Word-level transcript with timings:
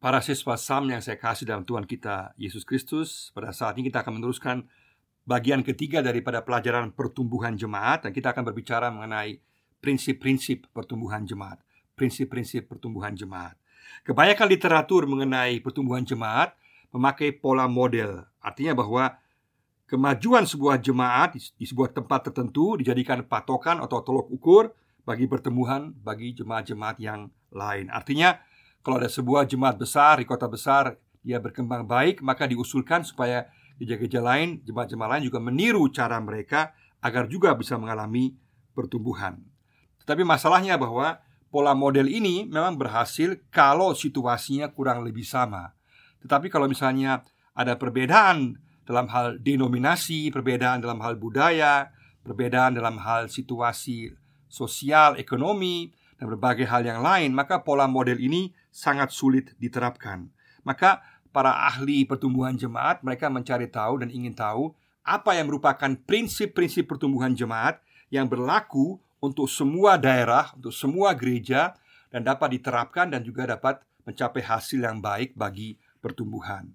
Para 0.00 0.24
siswa 0.24 0.56
SAM 0.56 0.88
yang 0.88 1.04
saya 1.04 1.20
kasih 1.20 1.44
dalam 1.44 1.60
Tuhan 1.60 1.84
kita 1.84 2.32
Yesus 2.40 2.64
Kristus 2.64 3.28
Pada 3.36 3.52
saat 3.52 3.76
ini 3.76 3.92
kita 3.92 4.00
akan 4.00 4.16
meneruskan 4.16 4.64
bagian 5.28 5.60
ketiga 5.60 6.00
daripada 6.00 6.40
pelajaran 6.40 6.88
pertumbuhan 6.88 7.52
jemaat 7.52 8.08
Dan 8.08 8.16
kita 8.16 8.32
akan 8.32 8.48
berbicara 8.48 8.88
mengenai 8.88 9.44
prinsip-prinsip 9.84 10.72
pertumbuhan 10.72 11.28
jemaat 11.28 11.60
Prinsip-prinsip 12.00 12.64
pertumbuhan 12.64 13.12
jemaat. 13.12 13.60
Kebanyakan 14.08 14.48
literatur 14.48 15.04
mengenai 15.04 15.60
pertumbuhan 15.60 16.00
jemaat 16.00 16.56
Memakai 16.96 17.36
pola 17.36 17.68
model 17.68 18.24
Artinya 18.40 18.72
bahwa 18.72 19.20
kemajuan 19.84 20.48
sebuah 20.48 20.80
jemaat 20.80 21.36
di 21.36 21.66
sebuah 21.68 21.92
tempat 21.92 22.32
tertentu 22.32 22.80
Dijadikan 22.80 23.20
patokan 23.28 23.84
atau 23.84 24.00
tolok 24.00 24.32
ukur 24.32 24.72
Bagi 25.04 25.28
pertumbuhan 25.28 25.92
bagi 25.92 26.32
jemaat-jemaat 26.32 26.96
yang 27.04 27.28
lain. 27.52 27.90
Artinya 27.90 28.38
kalau 28.80 28.96
ada 28.96 29.10
sebuah 29.12 29.44
jemaat 29.44 29.76
besar 29.76 30.20
di 30.20 30.26
kota 30.28 30.48
besar 30.48 30.96
dia 31.20 31.36
berkembang 31.36 31.84
baik, 31.84 32.24
maka 32.24 32.48
diusulkan 32.48 33.04
supaya 33.04 33.48
gereja-gereja 33.76 34.20
lain, 34.24 34.64
jemaat-jemaat 34.64 35.10
lain 35.16 35.24
juga 35.28 35.38
meniru 35.40 35.84
cara 35.92 36.16
mereka 36.20 36.72
agar 37.00 37.28
juga 37.28 37.52
bisa 37.56 37.76
mengalami 37.76 38.36
pertumbuhan. 38.72 39.40
Tetapi 40.04 40.24
masalahnya 40.24 40.80
bahwa 40.80 41.20
pola 41.52 41.76
model 41.76 42.08
ini 42.08 42.48
memang 42.48 42.80
berhasil 42.80 43.36
kalau 43.52 43.92
situasinya 43.92 44.72
kurang 44.72 45.04
lebih 45.04 45.24
sama. 45.24 45.76
Tetapi 46.24 46.48
kalau 46.48 46.68
misalnya 46.68 47.24
ada 47.52 47.76
perbedaan 47.76 48.56
dalam 48.88 49.08
hal 49.12 49.36
denominasi, 49.40 50.32
perbedaan 50.32 50.80
dalam 50.80 51.00
hal 51.04 51.20
budaya, 51.20 51.92
perbedaan 52.24 52.76
dalam 52.76 53.00
hal 53.00 53.28
situasi 53.28 54.12
sosial, 54.50 55.16
ekonomi, 55.20 55.92
dan 56.20 56.28
berbagai 56.28 56.68
hal 56.68 56.84
yang 56.84 57.00
lain, 57.00 57.32
maka 57.32 57.64
pola 57.64 57.88
model 57.88 58.20
ini 58.20 58.52
sangat 58.68 59.08
sulit 59.08 59.56
diterapkan. 59.56 60.28
Maka 60.60 61.00
para 61.32 61.64
ahli 61.64 62.04
pertumbuhan 62.04 62.60
jemaat 62.60 63.00
mereka 63.00 63.32
mencari 63.32 63.72
tahu 63.72 64.04
dan 64.04 64.12
ingin 64.12 64.36
tahu 64.36 64.76
apa 65.00 65.32
yang 65.32 65.48
merupakan 65.48 65.96
prinsip-prinsip 66.04 66.84
pertumbuhan 66.84 67.32
jemaat 67.32 67.80
yang 68.12 68.28
berlaku 68.28 69.00
untuk 69.24 69.48
semua 69.48 69.96
daerah, 69.96 70.52
untuk 70.52 70.76
semua 70.76 71.16
gereja 71.16 71.72
dan 72.12 72.20
dapat 72.20 72.60
diterapkan 72.60 73.08
dan 73.08 73.24
juga 73.24 73.48
dapat 73.48 73.80
mencapai 74.04 74.44
hasil 74.44 74.84
yang 74.84 75.00
baik 75.00 75.32
bagi 75.32 75.80
pertumbuhan. 76.04 76.68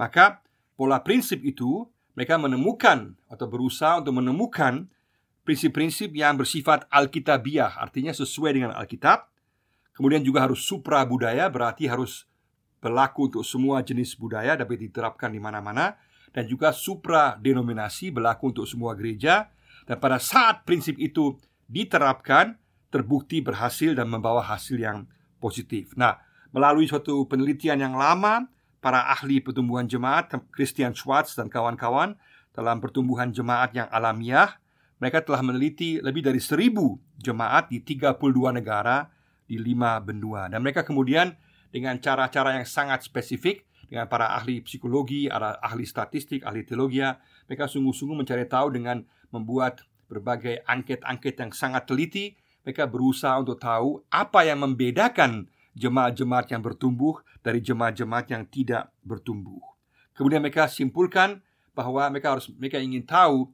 Maka 0.00 0.40
pola 0.72 1.04
prinsip 1.04 1.44
itu 1.44 1.84
mereka 2.16 2.40
menemukan 2.40 3.12
atau 3.28 3.44
berusaha 3.44 4.00
untuk 4.00 4.24
menemukan 4.24 4.88
prinsip-prinsip 5.46 6.10
yang 6.12 6.34
bersifat 6.34 6.90
alkitabiah, 6.90 7.78
artinya 7.78 8.10
sesuai 8.10 8.58
dengan 8.58 8.74
Alkitab. 8.74 9.30
Kemudian 9.94 10.20
juga 10.26 10.44
harus 10.44 10.66
supra 10.66 11.06
budaya, 11.06 11.46
berarti 11.46 11.86
harus 11.86 12.26
berlaku 12.82 13.32
untuk 13.32 13.44
semua 13.46 13.80
jenis 13.80 14.18
budaya 14.18 14.58
dapat 14.58 14.90
diterapkan 14.90 15.32
di 15.32 15.40
mana-mana 15.40 15.96
dan 16.36 16.44
juga 16.44 16.74
supra 16.74 17.38
denominasi 17.40 18.12
berlaku 18.12 18.52
untuk 18.52 18.68
semua 18.68 18.92
gereja 18.92 19.48
dan 19.88 19.96
pada 19.96 20.20
saat 20.20 20.68
prinsip 20.68 21.00
itu 21.00 21.40
diterapkan 21.64 22.60
terbukti 22.92 23.40
berhasil 23.40 23.96
dan 23.96 24.10
membawa 24.10 24.44
hasil 24.44 24.76
yang 24.76 25.08
positif. 25.40 25.96
Nah, 25.96 26.20
melalui 26.52 26.84
suatu 26.84 27.24
penelitian 27.24 27.80
yang 27.80 27.94
lama, 27.96 28.46
para 28.84 29.08
ahli 29.10 29.40
pertumbuhan 29.40 29.88
jemaat 29.88 30.30
Christian 30.52 30.92
Schwartz 30.92 31.34
dan 31.34 31.48
kawan-kawan 31.48 32.14
dalam 32.52 32.78
pertumbuhan 32.78 33.32
jemaat 33.32 33.72
yang 33.74 33.88
alamiah 33.90 34.60
mereka 34.96 35.20
telah 35.20 35.44
meneliti 35.44 36.00
lebih 36.00 36.24
dari 36.24 36.40
seribu 36.40 36.96
jemaat 37.20 37.68
di 37.68 37.84
32 37.84 38.16
negara 38.56 39.08
di 39.46 39.60
lima 39.60 40.00
benua 40.00 40.48
Dan 40.50 40.64
mereka 40.64 40.82
kemudian 40.82 41.36
dengan 41.70 42.00
cara-cara 42.00 42.56
yang 42.56 42.66
sangat 42.66 43.04
spesifik 43.06 43.62
Dengan 43.86 44.10
para 44.10 44.34
ahli 44.34 44.64
psikologi, 44.64 45.30
ahli 45.30 45.84
statistik, 45.86 46.42
ahli 46.42 46.66
teologi 46.66 47.04
Mereka 47.46 47.70
sungguh-sungguh 47.70 48.16
mencari 48.16 48.48
tahu 48.48 48.74
dengan 48.74 49.04
membuat 49.30 49.84
berbagai 50.10 50.64
angket-angket 50.66 51.34
yang 51.38 51.52
sangat 51.52 51.86
teliti 51.86 52.34
Mereka 52.66 52.88
berusaha 52.88 53.36
untuk 53.38 53.60
tahu 53.60 54.02
apa 54.10 54.48
yang 54.48 54.64
membedakan 54.64 55.46
jemaat-jemaat 55.76 56.56
yang 56.56 56.64
bertumbuh 56.64 57.20
dari 57.44 57.60
jemaat-jemaat 57.60 58.32
yang 58.32 58.42
tidak 58.48 58.90
bertumbuh. 59.04 59.60
Kemudian 60.16 60.40
mereka 60.40 60.66
simpulkan 60.72 61.44
bahwa 61.76 62.08
mereka 62.08 62.32
harus 62.32 62.48
mereka 62.56 62.80
ingin 62.80 63.04
tahu 63.04 63.52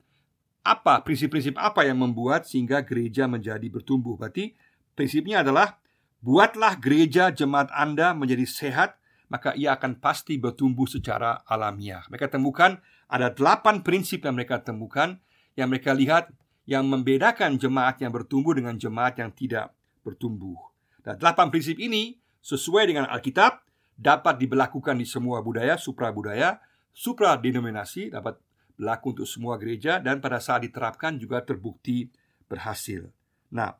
apa 0.62 1.02
prinsip-prinsip 1.02 1.58
apa 1.58 1.82
yang 1.82 1.98
membuat 1.98 2.46
sehingga 2.46 2.82
gereja 2.86 3.26
menjadi 3.26 3.66
bertumbuh? 3.66 4.14
Berarti 4.14 4.54
prinsipnya 4.94 5.42
adalah 5.42 5.78
buatlah 6.22 6.78
gereja 6.78 7.34
jemaat 7.34 7.68
Anda 7.74 8.14
menjadi 8.14 8.46
sehat, 8.46 8.96
maka 9.26 9.52
ia 9.58 9.74
akan 9.74 9.98
pasti 9.98 10.38
bertumbuh 10.38 10.86
secara 10.86 11.42
alamiah. 11.50 12.06
Mereka 12.06 12.30
temukan 12.30 12.78
ada 13.10 13.28
delapan 13.34 13.82
prinsip 13.82 14.22
yang 14.22 14.38
mereka 14.38 14.62
temukan 14.62 15.18
yang 15.58 15.68
mereka 15.68 15.92
lihat 15.92 16.32
yang 16.64 16.86
membedakan 16.86 17.58
jemaat 17.58 17.98
yang 17.98 18.14
bertumbuh 18.14 18.54
dengan 18.54 18.78
jemaat 18.78 19.18
yang 19.18 19.34
tidak 19.34 19.74
bertumbuh. 20.06 20.56
Dan 21.02 21.18
delapan 21.18 21.50
prinsip 21.50 21.76
ini 21.82 22.22
sesuai 22.38 22.86
dengan 22.86 23.10
Alkitab 23.10 23.66
dapat 23.98 24.38
diberlakukan 24.38 24.94
di 24.94 25.06
semua 25.06 25.42
budaya, 25.42 25.74
supra 25.74 26.14
budaya, 26.14 26.62
supra 26.94 27.34
denominasi 27.34 28.14
dapat 28.14 28.38
berlaku 28.76 29.16
untuk 29.16 29.28
semua 29.28 29.56
gereja 29.60 29.98
dan 29.98 30.18
pada 30.18 30.42
saat 30.42 30.64
diterapkan 30.66 31.16
juga 31.16 31.40
terbukti 31.44 32.08
berhasil. 32.46 33.08
Nah, 33.52 33.76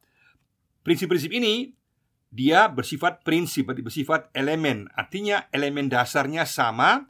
prinsip-prinsip 0.84 1.32
ini 1.32 1.72
dia 2.32 2.64
bersifat 2.72 3.20
prinsip, 3.20 3.68
bersifat 3.68 4.32
elemen. 4.32 4.88
Artinya 4.96 5.52
elemen 5.52 5.92
dasarnya 5.92 6.48
sama, 6.48 7.04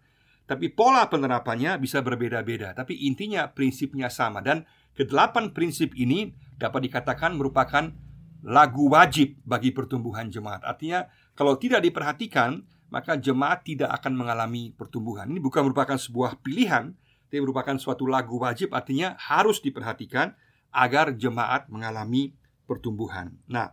tapi 0.51 0.67
pola 0.75 1.07
penerapannya 1.07 1.79
bisa 1.79 2.03
berbeda-beda. 2.03 2.75
Tapi 2.75 3.07
intinya 3.07 3.47
prinsipnya 3.47 4.11
sama 4.11 4.43
dan 4.43 4.67
kedelapan 4.99 5.55
prinsip 5.55 5.95
ini 5.95 6.35
dapat 6.59 6.91
dikatakan 6.91 7.39
merupakan 7.39 7.95
lagu 8.43 8.91
wajib 8.91 9.39
bagi 9.47 9.71
pertumbuhan 9.71 10.27
jemaat. 10.27 10.67
Artinya 10.67 11.07
kalau 11.39 11.55
tidak 11.55 11.87
diperhatikan, 11.87 12.67
maka 12.91 13.17
jemaat 13.17 13.65
tidak 13.65 13.89
akan 14.03 14.13
mengalami 14.13 14.75
pertumbuhan. 14.75 15.31
Ini 15.31 15.41
bukan 15.41 15.65
merupakan 15.65 15.97
sebuah 15.97 16.43
pilihan, 16.45 16.93
ini 17.33 17.49
merupakan 17.49 17.81
suatu 17.81 18.05
lagu 18.05 18.37
wajib 18.37 18.77
artinya 18.77 19.17
harus 19.17 19.65
diperhatikan 19.65 20.37
agar 20.69 21.17
jemaat 21.17 21.73
mengalami 21.73 22.37
pertumbuhan. 22.69 23.33
Nah, 23.49 23.73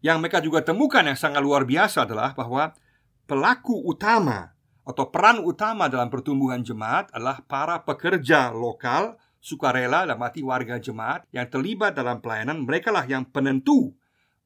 yang 0.00 0.24
mereka 0.24 0.40
juga 0.40 0.64
temukan 0.64 1.04
yang 1.04 1.18
sangat 1.18 1.44
luar 1.44 1.68
biasa 1.68 2.08
adalah 2.08 2.32
bahwa 2.32 2.72
pelaku 3.28 3.76
utama 3.84 4.56
atau 4.88 5.04
peran 5.12 5.44
utama 5.44 5.84
dalam 5.92 6.08
pertumbuhan 6.08 6.64
jemaat 6.64 7.12
adalah 7.12 7.44
para 7.44 7.76
pekerja 7.84 8.48
lokal 8.56 9.20
sukarela 9.36 10.08
dan 10.08 10.16
mati 10.16 10.40
warga 10.40 10.80
jemaat 10.80 11.28
yang 11.28 11.44
terlibat 11.44 11.92
dalam 11.92 12.24
pelayanan 12.24 12.64
mereka 12.64 12.88
lah 12.88 13.04
yang 13.04 13.28
penentu 13.28 13.92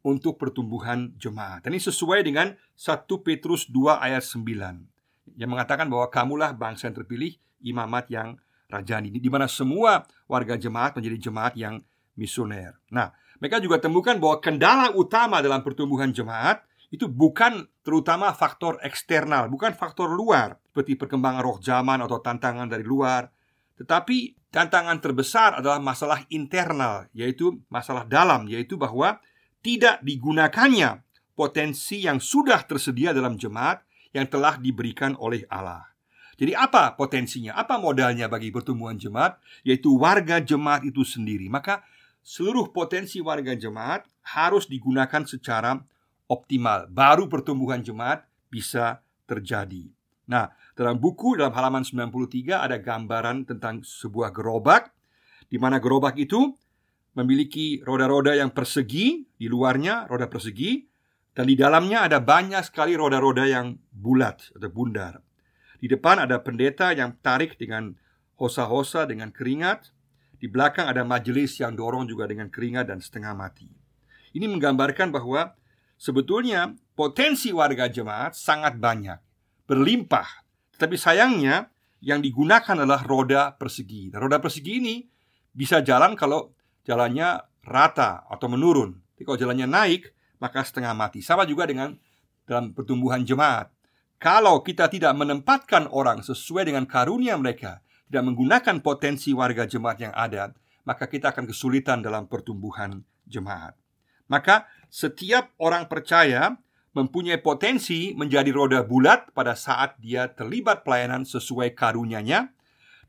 untuk 0.02 0.34
pertumbuhan 0.34 1.14
jemaat. 1.14 1.62
Dan 1.62 1.78
ini 1.78 1.82
sesuai 1.82 2.26
dengan 2.26 2.58
1 2.74 3.06
Petrus 3.22 3.70
2 3.70 4.02
ayat 4.02 4.26
9 4.26 5.38
yang 5.38 5.50
mengatakan 5.50 5.86
bahwa 5.86 6.10
kamulah 6.10 6.50
bangsa 6.50 6.90
yang 6.90 6.98
terpilih 6.98 7.38
imamat 7.62 8.10
yang 8.12 8.28
rajani 8.68 9.12
di 9.12 9.28
mana 9.28 9.46
semua 9.46 10.02
warga 10.26 10.56
jemaat 10.56 10.96
menjadi 10.96 11.28
jemaat 11.28 11.54
yang 11.56 11.80
misioner. 12.16 12.76
Nah, 12.88 13.12
mereka 13.42 13.60
juga 13.60 13.82
temukan 13.82 14.16
bahwa 14.16 14.38
kendala 14.40 14.94
utama 14.94 15.42
dalam 15.44 15.60
pertumbuhan 15.60 16.14
jemaat 16.14 16.64
itu 16.92 17.08
bukan 17.08 17.64
terutama 17.80 18.32
faktor 18.36 18.76
eksternal, 18.84 19.48
bukan 19.48 19.72
faktor 19.72 20.12
luar 20.12 20.60
seperti 20.68 20.96
perkembangan 20.96 21.40
roh 21.40 21.58
zaman 21.60 22.04
atau 22.04 22.20
tantangan 22.20 22.68
dari 22.68 22.84
luar, 22.84 23.28
tetapi 23.80 24.48
tantangan 24.52 25.00
terbesar 25.00 25.60
adalah 25.60 25.80
masalah 25.80 26.20
internal, 26.28 27.08
yaitu 27.16 27.60
masalah 27.72 28.04
dalam, 28.04 28.44
yaitu 28.48 28.76
bahwa 28.76 29.20
tidak 29.64 30.04
digunakannya 30.04 31.00
potensi 31.32 32.04
yang 32.04 32.20
sudah 32.20 32.60
tersedia 32.68 33.16
dalam 33.16 33.40
jemaat 33.40 33.80
yang 34.12 34.28
telah 34.28 34.60
diberikan 34.60 35.16
oleh 35.16 35.48
Allah. 35.48 35.91
Jadi 36.42 36.58
apa 36.58 36.98
potensinya? 36.98 37.54
Apa 37.54 37.78
modalnya 37.78 38.26
bagi 38.26 38.50
pertumbuhan 38.50 38.98
jemaat? 38.98 39.38
Yaitu 39.62 39.94
warga 39.94 40.42
jemaat 40.42 40.82
itu 40.82 41.06
sendiri. 41.06 41.46
Maka 41.46 41.86
seluruh 42.18 42.74
potensi 42.74 43.22
warga 43.22 43.54
jemaat 43.54 44.10
harus 44.26 44.66
digunakan 44.66 45.22
secara 45.22 45.78
optimal. 46.26 46.90
Baru 46.90 47.30
pertumbuhan 47.30 47.78
jemaat 47.78 48.26
bisa 48.50 49.06
terjadi. 49.30 49.86
Nah, 50.26 50.50
dalam 50.74 50.98
buku 50.98 51.38
dalam 51.38 51.54
halaman 51.54 51.86
93 51.86 52.58
ada 52.58 52.74
gambaran 52.74 53.46
tentang 53.46 53.86
sebuah 53.86 54.34
gerobak 54.34 54.90
di 55.46 55.62
mana 55.62 55.78
gerobak 55.78 56.18
itu 56.18 56.58
memiliki 57.14 57.86
roda-roda 57.86 58.34
yang 58.34 58.50
persegi 58.50 59.30
di 59.38 59.46
luarnya, 59.46 60.10
roda 60.10 60.26
persegi 60.26 60.90
dan 61.38 61.46
di 61.46 61.54
dalamnya 61.54 62.02
ada 62.10 62.18
banyak 62.18 62.66
sekali 62.66 62.98
roda-roda 62.98 63.46
yang 63.46 63.78
bulat 63.94 64.50
atau 64.58 64.70
bundar. 64.74 65.22
Di 65.82 65.90
depan 65.90 66.22
ada 66.22 66.38
pendeta 66.38 66.94
yang 66.94 67.18
tarik 67.18 67.58
dengan 67.58 67.98
hosa-hosa 68.38 69.02
dengan 69.10 69.34
keringat. 69.34 69.90
Di 70.38 70.46
belakang 70.46 70.86
ada 70.86 71.02
majelis 71.02 71.58
yang 71.58 71.74
dorong 71.74 72.06
juga 72.06 72.30
dengan 72.30 72.46
keringat 72.46 72.86
dan 72.86 73.02
setengah 73.02 73.34
mati. 73.34 73.66
Ini 74.30 74.46
menggambarkan 74.46 75.10
bahwa 75.10 75.58
sebetulnya 75.98 76.70
potensi 76.94 77.50
warga 77.50 77.90
jemaat 77.90 78.38
sangat 78.38 78.78
banyak. 78.78 79.18
berlimpah. 79.62 80.26
Tetapi 80.76 80.96
sayangnya 81.00 81.70
yang 82.02 82.20
digunakan 82.20 82.76
adalah 82.76 83.00
roda 83.06 83.54
persegi. 83.56 84.10
Dan 84.12 84.26
roda 84.26 84.42
persegi 84.42 84.82
ini 84.82 85.06
bisa 85.54 85.80
jalan 85.80 86.12
kalau 86.18 86.50
jalannya 86.84 87.40
rata 87.62 88.26
atau 88.26 88.50
menurun. 88.50 88.98
Jadi 89.16 89.22
kalau 89.22 89.38
jalannya 89.38 89.70
naik, 89.70 90.12
maka 90.42 90.60
setengah 90.66 90.92
mati. 90.92 91.22
Sama 91.22 91.46
juga 91.46 91.64
dengan 91.64 91.94
dalam 92.44 92.74
pertumbuhan 92.74 93.22
jemaat. 93.22 93.70
Kalau 94.22 94.62
kita 94.62 94.86
tidak 94.86 95.18
menempatkan 95.18 95.90
orang 95.90 96.22
sesuai 96.22 96.70
dengan 96.70 96.86
karunia 96.86 97.34
mereka, 97.34 97.82
tidak 98.06 98.30
menggunakan 98.30 98.78
potensi 98.78 99.34
warga 99.34 99.66
jemaat 99.66 99.98
yang 99.98 100.14
ada, 100.14 100.54
maka 100.86 101.10
kita 101.10 101.34
akan 101.34 101.50
kesulitan 101.50 102.06
dalam 102.06 102.30
pertumbuhan 102.30 103.02
jemaat. 103.26 103.74
Maka 104.30 104.70
setiap 104.86 105.50
orang 105.58 105.90
percaya 105.90 106.54
mempunyai 106.94 107.42
potensi 107.42 108.14
menjadi 108.14 108.46
roda 108.54 108.86
bulat 108.86 109.34
pada 109.34 109.58
saat 109.58 109.98
dia 109.98 110.30
terlibat 110.30 110.86
pelayanan 110.86 111.26
sesuai 111.26 111.74
karunyanya 111.74 112.54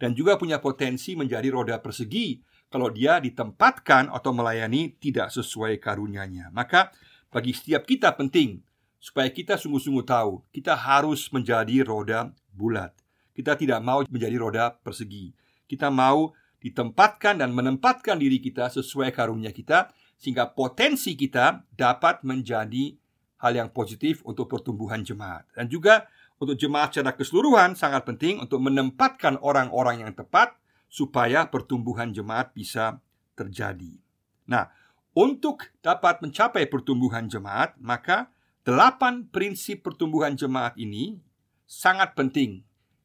dan 0.02 0.18
juga 0.18 0.42
punya 0.42 0.58
potensi 0.58 1.14
menjadi 1.14 1.54
roda 1.54 1.78
persegi 1.78 2.42
kalau 2.74 2.90
dia 2.90 3.22
ditempatkan 3.22 4.10
atau 4.10 4.34
melayani 4.34 4.98
tidak 4.98 5.30
sesuai 5.30 5.78
karunyanya. 5.78 6.50
Maka 6.50 6.90
bagi 7.30 7.54
setiap 7.54 7.86
kita 7.86 8.18
penting 8.18 8.73
supaya 9.04 9.28
kita 9.28 9.60
sungguh-sungguh 9.60 10.08
tahu 10.08 10.40
kita 10.56 10.80
harus 10.80 11.28
menjadi 11.36 11.84
roda 11.84 12.32
bulat. 12.56 12.96
Kita 13.36 13.60
tidak 13.60 13.84
mau 13.84 14.00
menjadi 14.08 14.40
roda 14.40 14.80
persegi. 14.80 15.36
Kita 15.68 15.92
mau 15.92 16.32
ditempatkan 16.64 17.44
dan 17.44 17.52
menempatkan 17.52 18.16
diri 18.16 18.40
kita 18.40 18.72
sesuai 18.72 19.12
karunia 19.12 19.52
kita 19.52 19.92
sehingga 20.16 20.48
potensi 20.56 21.20
kita 21.20 21.68
dapat 21.76 22.24
menjadi 22.24 22.96
hal 23.44 23.52
yang 23.52 23.70
positif 23.76 24.24
untuk 24.24 24.48
pertumbuhan 24.48 25.04
jemaat. 25.04 25.44
Dan 25.52 25.68
juga 25.68 26.08
untuk 26.40 26.56
jemaat 26.56 26.96
secara 26.96 27.12
keseluruhan 27.12 27.76
sangat 27.76 28.08
penting 28.08 28.40
untuk 28.40 28.64
menempatkan 28.64 29.36
orang-orang 29.44 30.08
yang 30.08 30.16
tepat 30.16 30.56
supaya 30.88 31.52
pertumbuhan 31.52 32.16
jemaat 32.16 32.56
bisa 32.56 33.04
terjadi. 33.36 34.00
Nah, 34.48 34.72
untuk 35.12 35.76
dapat 35.84 36.24
mencapai 36.24 36.72
pertumbuhan 36.72 37.28
jemaat, 37.28 37.76
maka 37.84 38.33
delapan 38.64 39.28
prinsip 39.28 39.84
pertumbuhan 39.84 40.40
jemaat 40.40 40.80
ini 40.80 41.20
sangat 41.68 42.16
penting 42.16 42.64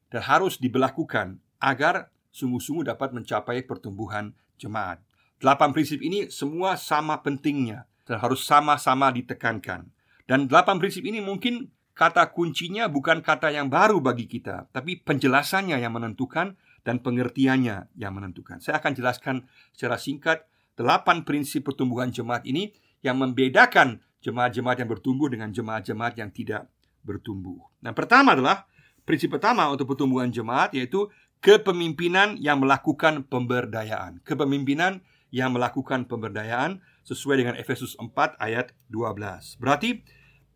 dan 0.09 0.23
harus 0.23 0.57
diberlakukan 0.63 1.43
agar 1.59 2.15
sungguh-sungguh 2.31 2.87
dapat 2.87 3.11
mencapai 3.11 3.67
pertumbuhan 3.67 4.33
jemaat. 4.57 5.03
Delapan 5.43 5.75
prinsip 5.75 5.99
ini 6.03 6.31
semua 6.31 6.79
sama 6.79 7.23
pentingnya 7.23 7.87
dan 8.07 8.23
harus 8.23 8.47
sama-sama 8.47 9.11
ditekankan. 9.11 9.91
Dan 10.27 10.47
delapan 10.47 10.79
prinsip 10.79 11.03
ini 11.03 11.19
mungkin 11.19 11.71
kata 11.95 12.31
kuncinya 12.31 12.87
bukan 12.87 13.23
kata 13.23 13.51
yang 13.51 13.67
baru 13.67 13.99
bagi 13.99 14.31
kita, 14.31 14.71
tapi 14.71 15.03
penjelasannya 15.03 15.83
yang 15.83 15.91
menentukan 15.95 16.55
dan 16.87 17.03
pengertiannya 17.03 17.91
yang 17.99 18.15
menentukan. 18.15 18.63
Saya 18.63 18.79
akan 18.79 18.95
jelaskan 18.95 19.37
secara 19.75 19.99
singkat 19.99 20.47
delapan 20.79 21.27
prinsip 21.27 21.67
pertumbuhan 21.67 22.15
jemaat 22.15 22.47
ini 22.47 22.71
yang 23.03 23.19
membedakan 23.19 24.03
jemaat-jemaat 24.23 24.83
yang 24.83 24.91
bertumbuh 24.91 25.29
dengan 25.31 25.49
jemaat-jemaat 25.55 26.15
yang 26.19 26.31
tidak 26.35 26.67
bertumbuh. 27.07 27.59
Nah, 27.83 27.95
pertama 27.95 28.35
adalah 28.35 28.67
prinsip 29.07 29.33
pertama 29.33 29.71
untuk 29.71 29.95
pertumbuhan 29.95 30.29
jemaat 30.29 30.75
yaitu 30.75 31.09
kepemimpinan 31.39 32.37
yang 32.37 32.59
melakukan 32.59 33.25
pemberdayaan. 33.25 34.21
Kepemimpinan 34.27 35.01
yang 35.31 35.55
melakukan 35.55 36.09
pemberdayaan 36.09 36.81
sesuai 37.07 37.41
dengan 37.41 37.55
Efesus 37.57 37.95
4 37.97 38.37
ayat 38.37 38.75
12. 38.91 39.61
Berarti 39.61 40.03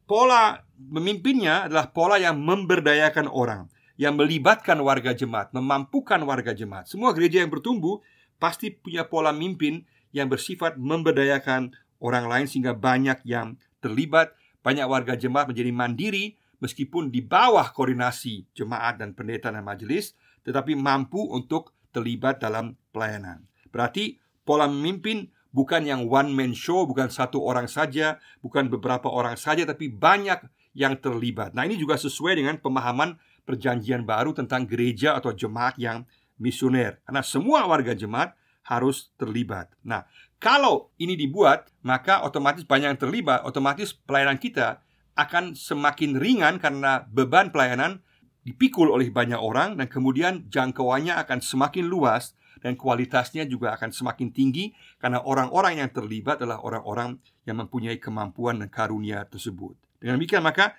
pola 0.04 0.60
memimpinnya 0.76 1.70
adalah 1.70 1.88
pola 1.94 2.20
yang 2.20 2.40
memberdayakan 2.40 3.30
orang, 3.30 3.72
yang 3.96 4.18
melibatkan 4.18 4.80
warga 4.84 5.16
jemaat, 5.16 5.54
memampukan 5.56 6.20
warga 6.26 6.52
jemaat. 6.52 6.88
Semua 6.90 7.14
gereja 7.16 7.40
yang 7.40 7.52
bertumbuh 7.52 8.02
pasti 8.36 8.74
punya 8.74 9.06
pola 9.06 9.30
mimpin 9.30 9.86
yang 10.12 10.28
bersifat 10.28 10.76
memberdayakan 10.76 11.72
orang 12.02 12.26
lain 12.26 12.46
sehingga 12.50 12.74
banyak 12.74 13.22
yang 13.22 13.54
terlibat, 13.78 14.34
banyak 14.66 14.84
warga 14.90 15.14
jemaat 15.14 15.46
menjadi 15.46 15.70
mandiri 15.70 16.34
meskipun 16.58 17.10
di 17.10 17.22
bawah 17.22 17.70
koordinasi 17.70 18.50
jemaat 18.54 18.98
dan 18.98 19.14
pendeta 19.14 19.50
dan 19.50 19.66
majelis, 19.66 20.14
tetapi 20.46 20.74
mampu 20.78 21.22
untuk 21.30 21.74
terlibat 21.94 22.42
dalam 22.42 22.74
pelayanan. 22.94 23.46
Berarti 23.70 24.18
pola 24.46 24.66
memimpin 24.70 25.30
bukan 25.50 25.82
yang 25.86 26.06
one 26.06 26.30
man 26.30 26.54
show, 26.54 26.86
bukan 26.86 27.10
satu 27.10 27.42
orang 27.42 27.66
saja, 27.66 28.18
bukan 28.42 28.70
beberapa 28.70 29.10
orang 29.10 29.34
saja, 29.34 29.66
tapi 29.66 29.90
banyak 29.90 30.42
yang 30.72 30.96
terlibat. 30.98 31.52
Nah, 31.52 31.68
ini 31.68 31.76
juga 31.76 32.00
sesuai 32.00 32.40
dengan 32.40 32.56
pemahaman 32.58 33.20
Perjanjian 33.42 34.06
Baru 34.06 34.32
tentang 34.32 34.64
gereja 34.64 35.18
atau 35.18 35.34
jemaat 35.34 35.76
yang 35.76 36.06
misioner. 36.38 37.02
Karena 37.04 37.20
semua 37.26 37.66
warga 37.66 37.92
jemaat 37.92 38.38
harus 38.64 39.10
terlibat. 39.18 39.68
Nah, 39.82 40.06
kalau 40.42 40.90
ini 40.98 41.14
dibuat, 41.14 41.70
maka 41.86 42.26
otomatis 42.26 42.66
banyak 42.66 42.90
yang 42.90 42.98
terlibat, 42.98 43.46
otomatis 43.46 43.94
pelayanan 43.94 44.42
kita 44.42 44.82
akan 45.14 45.54
semakin 45.54 46.18
ringan 46.18 46.58
karena 46.58 47.06
beban 47.06 47.54
pelayanan 47.54 48.02
dipikul 48.42 48.90
oleh 48.90 49.06
banyak 49.14 49.38
orang 49.38 49.78
dan 49.78 49.86
kemudian 49.86 50.50
jangkauannya 50.50 51.14
akan 51.14 51.38
semakin 51.38 51.86
luas 51.86 52.34
dan 52.58 52.74
kualitasnya 52.74 53.46
juga 53.46 53.70
akan 53.78 53.94
semakin 53.94 54.34
tinggi 54.34 54.74
karena 54.98 55.22
orang-orang 55.22 55.78
yang 55.78 55.94
terlibat 55.94 56.42
adalah 56.42 56.58
orang-orang 56.66 57.22
yang 57.46 57.62
mempunyai 57.62 58.02
kemampuan 58.02 58.58
dan 58.58 58.66
karunia 58.66 59.22
tersebut. 59.30 59.78
Dengan 60.02 60.18
demikian 60.18 60.42
maka 60.42 60.74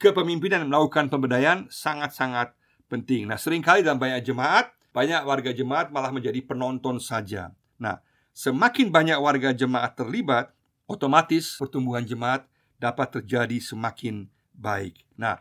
kepemimpinan 0.00 0.64
melakukan 0.64 1.12
pemberdayaan 1.12 1.68
sangat-sangat 1.68 2.56
penting. 2.88 3.28
Nah, 3.28 3.36
sering 3.36 3.60
kali 3.60 3.84
dalam 3.84 4.00
banyak 4.00 4.24
jemaat, 4.24 4.72
banyak 4.96 5.20
warga 5.28 5.52
jemaat 5.52 5.92
malah 5.92 6.08
menjadi 6.08 6.40
penonton 6.40 6.96
saja. 6.96 7.52
Nah, 7.76 8.00
semakin 8.32 8.88
banyak 8.88 9.16
warga 9.20 9.52
jemaat 9.52 9.96
terlibat, 9.96 10.52
otomatis 10.88 11.56
pertumbuhan 11.56 12.04
jemaat 12.04 12.48
dapat 12.80 13.20
terjadi 13.20 13.62
semakin 13.62 14.26
baik. 14.56 15.06
Nah, 15.16 15.38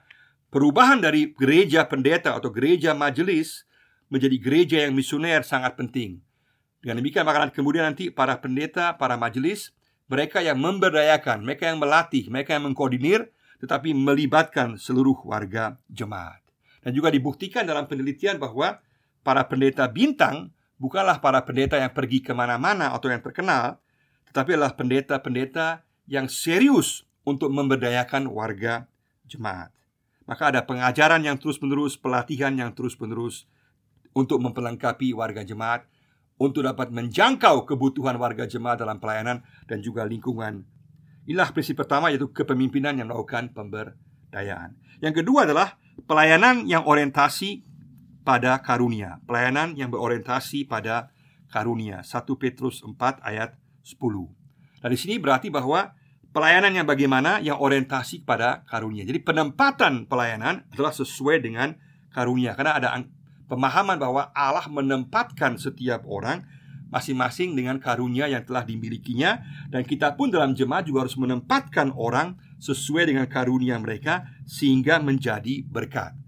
perubahan 0.53 1.01
dari 1.01 1.33
gereja 1.33 1.87
pendeta 1.87 2.37
atau 2.37 2.53
gereja 2.53 2.93
majelis 2.93 3.65
menjadi 4.11 4.37
gereja 4.37 4.77
yang 4.85 4.93
misioner 4.93 5.41
sangat 5.41 5.79
penting. 5.79 6.19
Dengan 6.83 6.99
demikian 6.99 7.23
maka 7.23 7.47
kemudian 7.53 7.87
nanti 7.87 8.11
para 8.11 8.37
pendeta, 8.37 8.97
para 8.99 9.15
majelis, 9.15 9.71
mereka 10.11 10.43
yang 10.43 10.59
memberdayakan, 10.59 11.45
mereka 11.47 11.71
yang 11.71 11.79
melatih, 11.79 12.27
mereka 12.27 12.57
yang 12.57 12.67
mengkoordinir, 12.67 13.31
tetapi 13.63 13.95
melibatkan 13.95 14.75
seluruh 14.75 15.15
warga 15.23 15.79
jemaat. 15.87 16.43
Dan 16.81 16.91
juga 16.97 17.13
dibuktikan 17.13 17.63
dalam 17.63 17.85
penelitian 17.85 18.41
bahwa 18.41 18.81
para 19.21 19.45
pendeta 19.45 19.85
bintang 19.85 20.49
bukanlah 20.81 21.21
para 21.21 21.45
pendeta 21.45 21.77
yang 21.77 21.93
pergi 21.93 22.25
ke 22.25 22.33
mana-mana 22.33 22.89
atau 22.89 23.13
yang 23.13 23.21
terkenal, 23.21 23.77
tetapi 24.33 24.57
adalah 24.57 24.73
pendeta-pendeta 24.73 25.85
yang 26.09 26.25
serius 26.25 27.05
untuk 27.21 27.53
memberdayakan 27.53 28.25
warga 28.25 28.89
jemaat. 29.29 29.69
Maka 30.25 30.49
ada 30.49 30.65
pengajaran 30.65 31.21
yang 31.21 31.37
terus-menerus, 31.37 32.01
pelatihan 32.01 32.49
yang 32.57 32.73
terus-menerus, 32.73 33.45
untuk 34.17 34.41
memperlengkapi 34.41 35.13
warga 35.13 35.45
jemaat 35.45 35.85
untuk 36.41 36.65
dapat 36.65 36.89
menjangkau 36.89 37.69
kebutuhan 37.69 38.17
warga 38.17 38.49
jemaat 38.49 38.81
dalam 38.81 38.97
pelayanan 38.97 39.45
dan 39.69 39.77
juga 39.79 40.01
lingkungan. 40.03 40.65
Inilah 41.29 41.53
prinsip 41.53 41.77
pertama 41.77 42.09
yaitu 42.09 42.33
kepemimpinan 42.33 42.97
yang 42.97 43.07
melakukan 43.13 43.53
pemberdayaan. 43.53 44.73
Yang 44.99 45.21
kedua 45.21 45.45
adalah 45.45 45.77
pelayanan 46.09 46.65
yang 46.65 46.83
orientasi 46.89 47.61
pada 48.21 48.61
karunia. 48.61 49.21
Pelayanan 49.25 49.73
yang 49.77 49.89
berorientasi 49.89 50.69
pada 50.69 51.09
karunia. 51.51 52.05
1 52.05 52.23
Petrus 52.37 52.81
4 52.85 53.21
ayat 53.21 53.57
10. 53.83 54.01
Nah, 54.81 54.89
di 54.89 54.97
sini 54.97 55.21
berarti 55.21 55.53
bahwa 55.53 55.93
pelayanan 56.31 56.71
yang 56.71 56.87
bagaimana 56.87 57.43
yang 57.43 57.59
orientasi 57.59 58.23
pada 58.23 58.63
karunia. 58.65 59.03
Jadi 59.03 59.19
penempatan 59.21 60.07
pelayanan 60.07 60.65
adalah 60.71 60.95
sesuai 60.95 61.43
dengan 61.43 61.75
karunia 62.11 62.55
karena 62.55 62.79
ada 62.79 62.89
pemahaman 63.51 63.99
bahwa 63.99 64.31
Allah 64.31 64.65
menempatkan 64.71 65.59
setiap 65.59 66.07
orang 66.07 66.43
masing-masing 66.91 67.55
dengan 67.55 67.79
karunia 67.79 68.27
yang 68.27 68.43
telah 68.43 68.67
dimilikinya 68.67 69.39
dan 69.71 69.87
kita 69.87 70.19
pun 70.19 70.27
dalam 70.27 70.51
jemaat 70.51 70.83
juga 70.83 71.07
harus 71.07 71.15
menempatkan 71.15 71.95
orang 71.95 72.35
sesuai 72.59 73.07
dengan 73.07 73.25
karunia 73.31 73.79
mereka 73.79 74.27
sehingga 74.43 74.99
menjadi 74.99 75.63
berkat. 75.63 76.20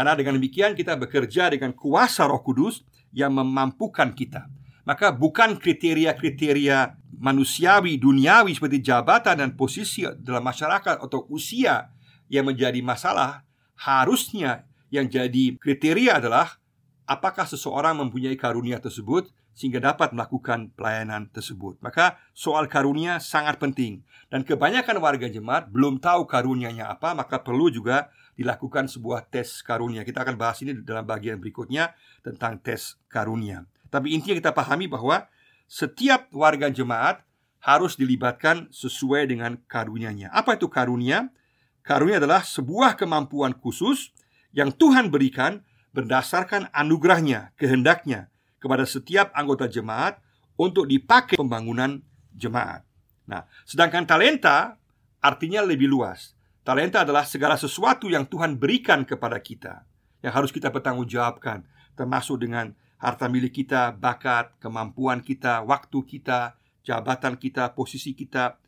Karena 0.00 0.16
dengan 0.16 0.40
demikian 0.40 0.72
kita 0.72 0.96
bekerja 0.96 1.52
dengan 1.52 1.76
kuasa 1.76 2.24
Roh 2.24 2.40
Kudus 2.40 2.80
yang 3.12 3.36
memampukan 3.36 4.16
kita. 4.16 4.48
Maka 4.88 5.12
bukan 5.12 5.60
kriteria-kriteria 5.60 6.96
manusiawi, 7.20 8.00
duniawi 8.00 8.56
seperti 8.56 8.80
jabatan 8.80 9.44
dan 9.44 9.50
posisi 9.60 10.08
dalam 10.24 10.40
masyarakat 10.40 11.04
atau 11.04 11.28
usia 11.28 11.92
yang 12.32 12.48
menjadi 12.48 12.80
masalah, 12.80 13.44
harusnya 13.76 14.64
yang 14.88 15.04
jadi 15.04 15.60
kriteria 15.60 16.16
adalah 16.16 16.56
apakah 17.04 17.44
seseorang 17.44 18.00
mempunyai 18.00 18.40
karunia 18.40 18.80
tersebut 18.80 19.28
sehingga 19.52 19.84
dapat 19.84 20.16
melakukan 20.16 20.72
pelayanan 20.80 21.28
tersebut. 21.28 21.76
Maka 21.84 22.16
soal 22.32 22.72
karunia 22.72 23.20
sangat 23.20 23.60
penting 23.60 24.00
dan 24.32 24.48
kebanyakan 24.48 24.96
warga 24.96 25.28
jemaat 25.28 25.68
belum 25.68 26.00
tahu 26.00 26.24
karunianya 26.24 26.88
apa, 26.88 27.12
maka 27.12 27.36
perlu 27.36 27.68
juga 27.68 28.08
dilakukan 28.38 28.86
sebuah 28.90 29.26
tes 29.30 29.62
karunia. 29.62 30.06
Kita 30.06 30.22
akan 30.22 30.36
bahas 30.38 30.60
ini 30.62 30.76
dalam 30.82 31.06
bagian 31.06 31.38
berikutnya 31.38 31.94
tentang 32.22 32.58
tes 32.60 32.98
karunia. 33.10 33.66
Tapi 33.90 34.14
intinya 34.14 34.38
kita 34.38 34.52
pahami 34.54 34.86
bahwa 34.86 35.26
setiap 35.70 36.30
warga 36.34 36.70
jemaat 36.70 37.22
harus 37.60 37.94
dilibatkan 37.94 38.72
sesuai 38.72 39.28
dengan 39.28 39.60
karunianya. 39.68 40.32
Apa 40.32 40.56
itu 40.56 40.66
karunia? 40.66 41.28
Karunia 41.84 42.20
adalah 42.20 42.44
sebuah 42.44 42.96
kemampuan 42.96 43.52
khusus 43.56 44.12
yang 44.54 44.72
Tuhan 44.72 45.12
berikan 45.12 45.62
berdasarkan 45.90 46.70
anugerahnya, 46.70 47.52
kehendaknya 47.58 48.30
kepada 48.62 48.86
setiap 48.86 49.32
anggota 49.34 49.66
jemaat 49.66 50.20
untuk 50.54 50.86
dipakai 50.86 51.40
pembangunan 51.40 52.04
jemaat. 52.36 52.84
Nah, 53.26 53.46
sedangkan 53.64 54.04
talenta 54.06 54.76
artinya 55.22 55.64
lebih 55.64 55.88
luas. 55.88 56.36
Talenta 56.60 57.08
adalah 57.08 57.24
segala 57.24 57.56
sesuatu 57.56 58.12
yang 58.12 58.28
Tuhan 58.28 58.60
berikan 58.60 59.08
kepada 59.08 59.40
kita 59.40 59.88
yang 60.20 60.36
harus 60.36 60.52
kita 60.52 60.68
bertanggungjawabkan, 60.68 61.64
termasuk 61.96 62.44
dengan 62.44 62.76
harta 63.00 63.32
milik 63.32 63.64
kita, 63.64 63.96
bakat, 63.96 64.52
kemampuan 64.60 65.24
kita, 65.24 65.64
waktu 65.64 66.04
kita, 66.04 66.60
jabatan 66.84 67.40
kita, 67.40 67.72
posisi 67.72 68.12
kita, 68.12 68.60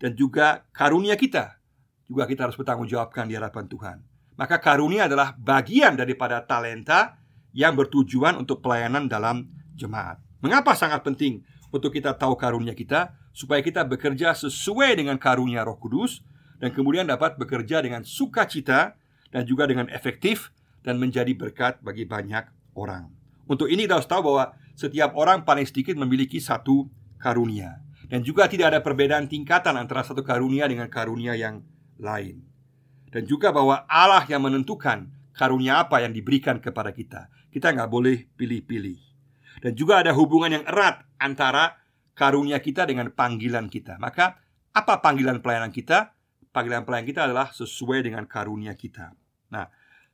dan 0.00 0.16
juga 0.16 0.64
karunia 0.72 1.20
kita. 1.20 1.60
Juga 2.08 2.24
kita 2.24 2.48
harus 2.48 2.56
bertanggungjawabkan 2.56 3.28
di 3.28 3.36
hadapan 3.36 3.64
Tuhan. 3.68 3.96
Maka 4.40 4.56
karunia 4.60 5.06
adalah 5.06 5.36
bagian 5.36 5.94
daripada 5.94 6.40
talenta 6.44 7.20
yang 7.52 7.76
bertujuan 7.76 8.40
untuk 8.40 8.64
pelayanan 8.64 9.06
dalam 9.06 9.46
jemaat. 9.76 10.18
Mengapa 10.40 10.72
sangat 10.72 11.04
penting 11.04 11.44
untuk 11.70 11.92
kita 11.92 12.16
tahu 12.16 12.36
karunia 12.36 12.72
kita 12.72 13.14
supaya 13.36 13.60
kita 13.60 13.86
bekerja 13.86 14.32
sesuai 14.32 14.96
dengan 14.98 15.16
karunia 15.20 15.62
Roh 15.62 15.78
Kudus 15.78 16.24
dan 16.64 16.72
kemudian 16.72 17.04
dapat 17.04 17.36
bekerja 17.36 17.84
dengan 17.84 18.08
sukacita 18.08 18.96
dan 19.28 19.44
juga 19.44 19.68
dengan 19.68 19.84
efektif 19.92 20.48
dan 20.80 20.96
menjadi 20.96 21.36
berkat 21.36 21.84
bagi 21.84 22.08
banyak 22.08 22.48
orang. 22.72 23.12
Untuk 23.44 23.68
ini 23.68 23.84
kita 23.84 24.00
harus 24.00 24.08
tahu 24.08 24.32
bahwa 24.32 24.56
setiap 24.72 25.12
orang 25.12 25.44
paling 25.44 25.68
sedikit 25.68 25.92
memiliki 26.00 26.40
satu 26.40 26.88
karunia 27.20 27.84
dan 28.08 28.24
juga 28.24 28.48
tidak 28.48 28.72
ada 28.72 28.80
perbedaan 28.80 29.28
tingkatan 29.28 29.76
antara 29.76 30.08
satu 30.08 30.24
karunia 30.24 30.64
dengan 30.64 30.88
karunia 30.88 31.36
yang 31.36 31.60
lain. 32.00 32.40
Dan 33.12 33.28
juga 33.28 33.52
bahwa 33.52 33.84
Allah 33.84 34.24
yang 34.24 34.40
menentukan 34.40 35.12
karunia 35.36 35.84
apa 35.84 36.00
yang 36.00 36.16
diberikan 36.16 36.64
kepada 36.64 36.96
kita. 36.96 37.28
Kita 37.52 37.76
nggak 37.76 37.92
boleh 37.92 38.24
pilih-pilih. 38.40 38.98
Dan 39.60 39.76
juga 39.76 40.00
ada 40.00 40.16
hubungan 40.16 40.48
yang 40.48 40.64
erat 40.64 41.04
antara 41.20 41.76
karunia 42.16 42.56
kita 42.64 42.88
dengan 42.88 43.12
panggilan 43.12 43.68
kita. 43.68 44.00
Maka 44.00 44.40
apa 44.72 45.04
panggilan 45.04 45.44
pelayanan 45.44 45.70
kita? 45.70 46.14
Panggilan 46.54 46.86
pelayanan 46.86 47.08
kita 47.10 47.20
adalah 47.26 47.50
sesuai 47.50 48.06
dengan 48.06 48.22
karunia 48.30 48.78
kita. 48.78 49.10
Nah, 49.50 49.66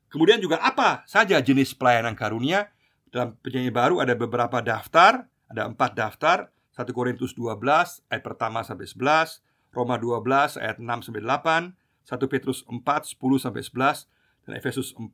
kemudian 0.08 0.40
juga 0.40 0.56
apa 0.64 1.04
saja 1.04 1.36
jenis 1.36 1.76
pelayanan 1.76 2.16
karunia? 2.16 2.72
Dalam 3.12 3.36
penyanyi 3.44 3.68
baru 3.68 4.00
ada 4.00 4.16
beberapa 4.16 4.64
daftar, 4.64 5.28
ada 5.52 5.68
empat 5.68 5.92
daftar. 5.92 6.48
1 6.80 6.96
Korintus 6.96 7.36
12 7.36 7.60
ayat 8.08 8.22
pertama 8.24 8.64
sampai 8.64 8.88
11, 8.88 9.44
Roma 9.68 10.00
12 10.00 10.56
ayat 10.56 10.80
6 10.80 11.12
sampai 11.12 11.20
8, 11.20 11.76
1 12.08 12.32
Petrus 12.32 12.64
4 12.64 12.80
10 12.80 13.36
sampai 13.36 13.60
11 13.60 14.08
dan 14.48 14.52
Efesus 14.56 14.96
4 14.96 15.12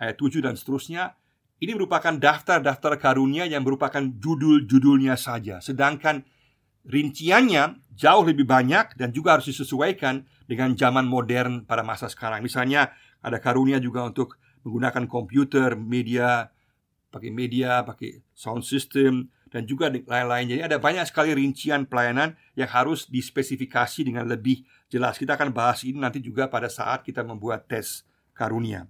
ayat 0.00 0.16
7 0.16 0.40
dan 0.40 0.56
seterusnya 0.56 1.18
ini 1.58 1.74
merupakan 1.74 2.14
daftar-daftar 2.14 2.96
karunia 2.96 3.44
yang 3.44 3.66
merupakan 3.66 4.00
judul-judulnya 4.00 5.18
saja. 5.18 5.58
Sedangkan 5.58 6.22
rinciannya 6.86 7.82
jauh 7.98 8.22
lebih 8.22 8.46
banyak 8.46 8.94
dan 8.94 9.10
juga 9.10 9.38
harus 9.38 9.50
disesuaikan 9.50 10.22
dengan 10.46 10.76
zaman 10.78 11.04
modern 11.04 11.66
pada 11.66 11.82
masa 11.82 12.06
sekarang. 12.06 12.44
Misalnya 12.44 12.94
ada 13.18 13.42
karunia 13.42 13.82
juga 13.82 14.06
untuk 14.06 14.38
menggunakan 14.62 15.10
komputer, 15.10 15.74
media, 15.74 16.52
pakai 17.10 17.30
media, 17.34 17.82
pakai 17.82 18.22
sound 18.36 18.62
system, 18.62 19.32
dan 19.48 19.64
juga 19.64 19.88
lain-lain. 19.88 20.46
Jadi 20.56 20.62
ada 20.62 20.76
banyak 20.76 21.08
sekali 21.08 21.32
rincian 21.32 21.88
pelayanan 21.88 22.36
yang 22.52 22.68
harus 22.68 23.08
dispesifikasi 23.08 24.04
dengan 24.04 24.28
lebih 24.28 24.62
jelas. 24.92 25.16
Kita 25.16 25.34
akan 25.34 25.50
bahas 25.56 25.82
ini 25.88 25.96
nanti 25.96 26.20
juga 26.20 26.46
pada 26.52 26.68
saat 26.68 27.02
kita 27.02 27.24
membuat 27.24 27.64
tes 27.64 28.04
karunia. 28.36 28.86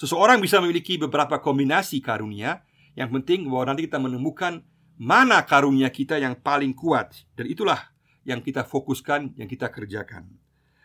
Seseorang 0.00 0.40
bisa 0.40 0.56
memiliki 0.64 0.96
beberapa 0.96 1.36
kombinasi 1.38 2.00
karunia. 2.00 2.64
Yang 2.96 3.20
penting 3.20 3.46
bahwa 3.46 3.70
nanti 3.70 3.86
kita 3.86 4.00
menemukan 4.02 4.64
mana 5.00 5.40
karunia 5.48 5.88
kita 5.88 6.20
yang 6.20 6.36
paling 6.36 6.76
kuat 6.76 7.24
dan 7.32 7.48
itulah 7.48 7.88
yang 8.28 8.44
kita 8.44 8.68
fokuskan, 8.68 9.32
yang 9.40 9.48
kita 9.48 9.72
kerjakan. 9.72 10.28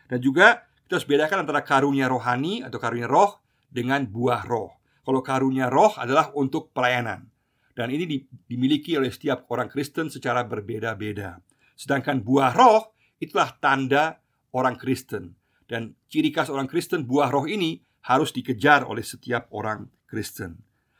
Dan 0.07 0.23
juga 0.23 0.63
kita 0.87 0.95
harus 0.95 1.09
bedakan 1.09 1.43
antara 1.43 1.59
karunia 1.67 2.07
rohani 2.07 2.63
atau 2.63 2.79
karunia 2.79 3.11
roh 3.11 3.43
dengan 3.67 4.07
buah 4.07 4.47
roh. 4.47 4.71
Kalau 5.03 5.19
karunia 5.19 5.67
roh 5.67 5.91
adalah 5.99 6.31
untuk 6.31 6.71
pelayanan 6.71 7.27
dan 7.75 7.91
ini 7.91 8.23
dimiliki 8.47 8.95
oleh 8.95 9.11
setiap 9.11 9.51
orang 9.51 9.67
Kristen 9.67 10.07
secara 10.07 10.47
berbeda-beda. 10.47 11.43
Sedangkan 11.75 12.23
buah 12.23 12.55
roh 12.55 12.95
itulah 13.19 13.51
tanda 13.59 14.23
orang 14.55 14.79
Kristen 14.79 15.35
dan 15.67 15.91
ciri 16.07 16.31
khas 16.31 16.47
orang 16.47 16.71
Kristen 16.71 17.03
buah 17.03 17.27
roh 17.27 17.45
ini 17.51 17.83
harus 18.07 18.31
dikejar 18.31 18.87
oleh 18.87 19.03
setiap 19.03 19.51
orang 19.51 19.91
Kristen. 20.07 20.55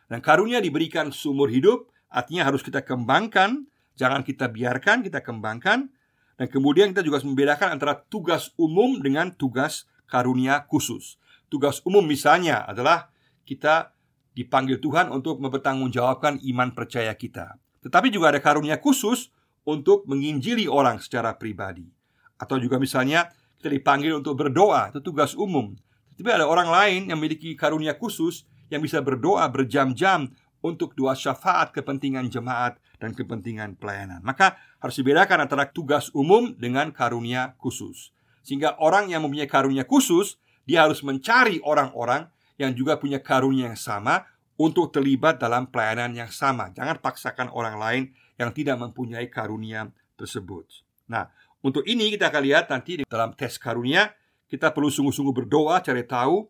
Dan 0.06 0.22
karunia 0.22 0.62
diberikan 0.62 1.10
seumur 1.10 1.50
hidup, 1.50 1.90
artinya 2.12 2.48
harus 2.48 2.62
kita 2.62 2.82
kembangkan, 2.86 3.66
jangan 3.96 4.22
kita 4.22 4.52
biarkan, 4.52 5.06
kita 5.06 5.24
kembangkan. 5.24 5.90
Dan 6.36 6.48
kemudian 6.52 6.92
kita 6.92 7.00
juga 7.00 7.24
membedakan 7.24 7.80
antara 7.80 7.96
tugas 7.96 8.52
umum 8.60 9.00
dengan 9.00 9.32
tugas 9.32 9.88
karunia 10.04 10.68
khusus. 10.68 11.16
Tugas 11.48 11.80
umum 11.88 12.04
misalnya 12.04 12.68
adalah 12.68 13.08
kita 13.48 13.96
dipanggil 14.36 14.84
Tuhan 14.84 15.16
untuk 15.16 15.40
mempertanggungjawabkan 15.40 16.44
iman 16.44 16.76
percaya 16.76 17.16
kita. 17.16 17.56
Tetapi 17.88 18.12
juga 18.12 18.36
ada 18.36 18.44
karunia 18.44 18.76
khusus 18.82 19.32
untuk 19.64 20.04
menginjili 20.12 20.68
orang 20.68 21.00
secara 21.00 21.34
pribadi. 21.40 21.88
Atau 22.36 22.60
juga 22.60 22.76
misalnya 22.76 23.32
kita 23.64 23.72
dipanggil 23.72 24.20
untuk 24.20 24.36
berdoa, 24.36 24.92
itu 24.92 25.00
tugas 25.00 25.34
umum. 25.34 25.72
Tapi 26.20 26.30
ada 26.32 26.46
orang 26.46 26.68
lain 26.68 27.02
yang 27.08 27.18
memiliki 27.18 27.56
karunia 27.56 27.96
khusus 27.96 28.44
yang 28.68 28.84
bisa 28.84 29.00
berdoa 29.00 29.46
berjam-jam 29.48 30.28
untuk 30.66 30.98
doa 30.98 31.14
syafaat 31.14 31.70
kepentingan 31.70 32.34
jemaat 32.34 32.82
dan 32.98 33.14
kepentingan 33.14 33.78
pelayanan. 33.78 34.26
Maka 34.26 34.58
harus 34.82 34.98
dibedakan 34.98 35.46
antara 35.46 35.70
tugas 35.70 36.10
umum 36.18 36.58
dengan 36.58 36.90
karunia 36.90 37.54
khusus. 37.62 38.10
Sehingga 38.42 38.82
orang 38.82 39.14
yang 39.14 39.22
mempunyai 39.22 39.46
karunia 39.46 39.86
khusus, 39.86 40.42
dia 40.66 40.90
harus 40.90 41.06
mencari 41.06 41.62
orang-orang 41.62 42.26
yang 42.58 42.74
juga 42.74 42.98
punya 42.98 43.22
karunia 43.22 43.70
yang 43.70 43.78
sama 43.78 44.26
untuk 44.58 44.90
terlibat 44.90 45.38
dalam 45.38 45.70
pelayanan 45.70 46.18
yang 46.18 46.32
sama. 46.34 46.74
Jangan 46.74 46.98
paksakan 46.98 47.54
orang 47.54 47.78
lain 47.78 48.04
yang 48.42 48.50
tidak 48.50 48.82
mempunyai 48.82 49.30
karunia 49.30 49.94
tersebut. 50.18 50.66
Nah, 51.06 51.30
untuk 51.62 51.86
ini 51.86 52.10
kita 52.10 52.34
akan 52.34 52.42
lihat 52.42 52.66
nanti 52.74 53.06
dalam 53.06 53.38
tes 53.38 53.62
karunia 53.62 54.10
kita 54.46 54.72
perlu 54.72 54.94
sungguh-sungguh 54.94 55.34
berdoa 55.34 55.82
cari 55.82 56.06
tahu 56.06 56.46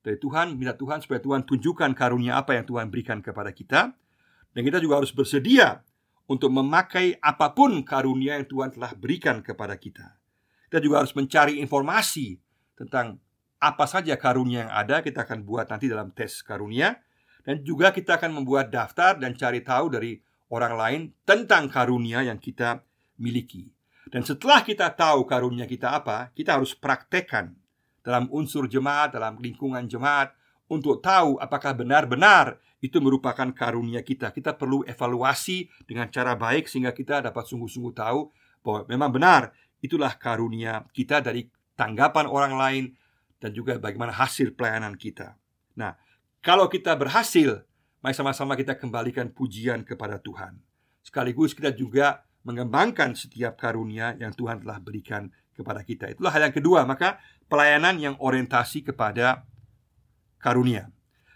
dari 0.00 0.16
Tuhan, 0.16 0.56
minta 0.56 0.72
Tuhan 0.72 1.04
supaya 1.04 1.20
Tuhan 1.20 1.44
tunjukkan 1.44 1.92
karunia 1.92 2.40
apa 2.40 2.56
yang 2.56 2.64
Tuhan 2.64 2.88
berikan 2.88 3.20
kepada 3.20 3.52
kita. 3.52 3.92
Dan 4.50 4.60
kita 4.64 4.80
juga 4.80 5.04
harus 5.04 5.12
bersedia 5.12 5.84
untuk 6.24 6.50
memakai 6.50 7.20
apa 7.20 7.52
pun 7.52 7.84
karunia 7.84 8.40
yang 8.40 8.48
Tuhan 8.48 8.72
telah 8.72 8.96
berikan 8.96 9.44
kepada 9.44 9.76
kita. 9.76 10.16
Kita 10.72 10.80
juga 10.80 11.04
harus 11.04 11.12
mencari 11.12 11.60
informasi 11.60 12.40
tentang 12.74 13.20
apa 13.60 13.84
saja 13.84 14.16
karunia 14.16 14.66
yang 14.66 14.72
ada, 14.72 15.04
kita 15.04 15.28
akan 15.28 15.44
buat 15.44 15.68
nanti 15.68 15.86
dalam 15.90 16.10
tes 16.16 16.40
karunia. 16.40 16.96
Dan 17.40 17.64
juga 17.64 17.92
kita 17.92 18.20
akan 18.20 18.40
membuat 18.40 18.68
daftar 18.68 19.16
dan 19.16 19.32
cari 19.36 19.64
tahu 19.64 19.96
dari 19.96 20.12
orang 20.52 20.74
lain 20.76 21.00
tentang 21.24 21.68
karunia 21.68 22.24
yang 22.24 22.36
kita 22.36 22.84
miliki. 23.20 23.68
Dan 24.08 24.24
setelah 24.24 24.64
kita 24.64 24.92
tahu 24.92 25.28
karunia 25.28 25.68
kita 25.68 25.92
apa, 25.92 26.32
kita 26.32 26.56
harus 26.56 26.72
praktekkan 26.72 27.59
dalam 28.00 28.28
unsur 28.32 28.66
jemaat, 28.66 29.14
dalam 29.16 29.36
lingkungan 29.38 29.84
jemaat 29.86 30.32
untuk 30.70 31.02
tahu 31.02 31.36
apakah 31.42 31.74
benar-benar 31.74 32.62
itu 32.80 32.96
merupakan 33.02 33.50
karunia 33.52 34.00
kita. 34.00 34.32
Kita 34.32 34.56
perlu 34.56 34.86
evaluasi 34.88 35.68
dengan 35.84 36.08
cara 36.08 36.32
baik 36.38 36.70
sehingga 36.70 36.96
kita 36.96 37.20
dapat 37.20 37.44
sungguh-sungguh 37.44 37.92
tahu 37.92 38.20
bahwa 38.64 38.80
memang 38.88 39.10
benar 39.12 39.42
itulah 39.84 40.12
karunia 40.16 40.84
kita 40.92 41.20
dari 41.20 41.48
tanggapan 41.76 42.28
orang 42.28 42.54
lain 42.56 42.84
dan 43.40 43.52
juga 43.56 43.76
bagaimana 43.80 44.12
hasil 44.12 44.52
pelayanan 44.52 44.96
kita. 44.96 45.36
Nah, 45.76 45.96
kalau 46.44 46.68
kita 46.68 46.92
berhasil, 46.96 47.64
mari 48.00 48.16
sama-sama 48.16 48.56
kita 48.56 48.76
kembalikan 48.76 49.32
pujian 49.32 49.84
kepada 49.84 50.20
Tuhan. 50.20 50.60
Sekaligus 51.00 51.56
kita 51.56 51.72
juga 51.72 52.24
mengembangkan 52.44 53.12
setiap 53.12 53.60
karunia 53.60 54.16
yang 54.16 54.32
Tuhan 54.32 54.64
telah 54.64 54.80
berikan 54.80 55.28
kepada 55.56 55.84
kita. 55.84 56.10
Itulah 56.12 56.32
hal 56.32 56.50
yang 56.50 56.56
kedua, 56.56 56.86
maka 56.88 57.20
pelayanan 57.50 57.98
yang 57.98 58.14
orientasi 58.18 58.86
kepada 58.86 59.44
karunia. 60.40 60.88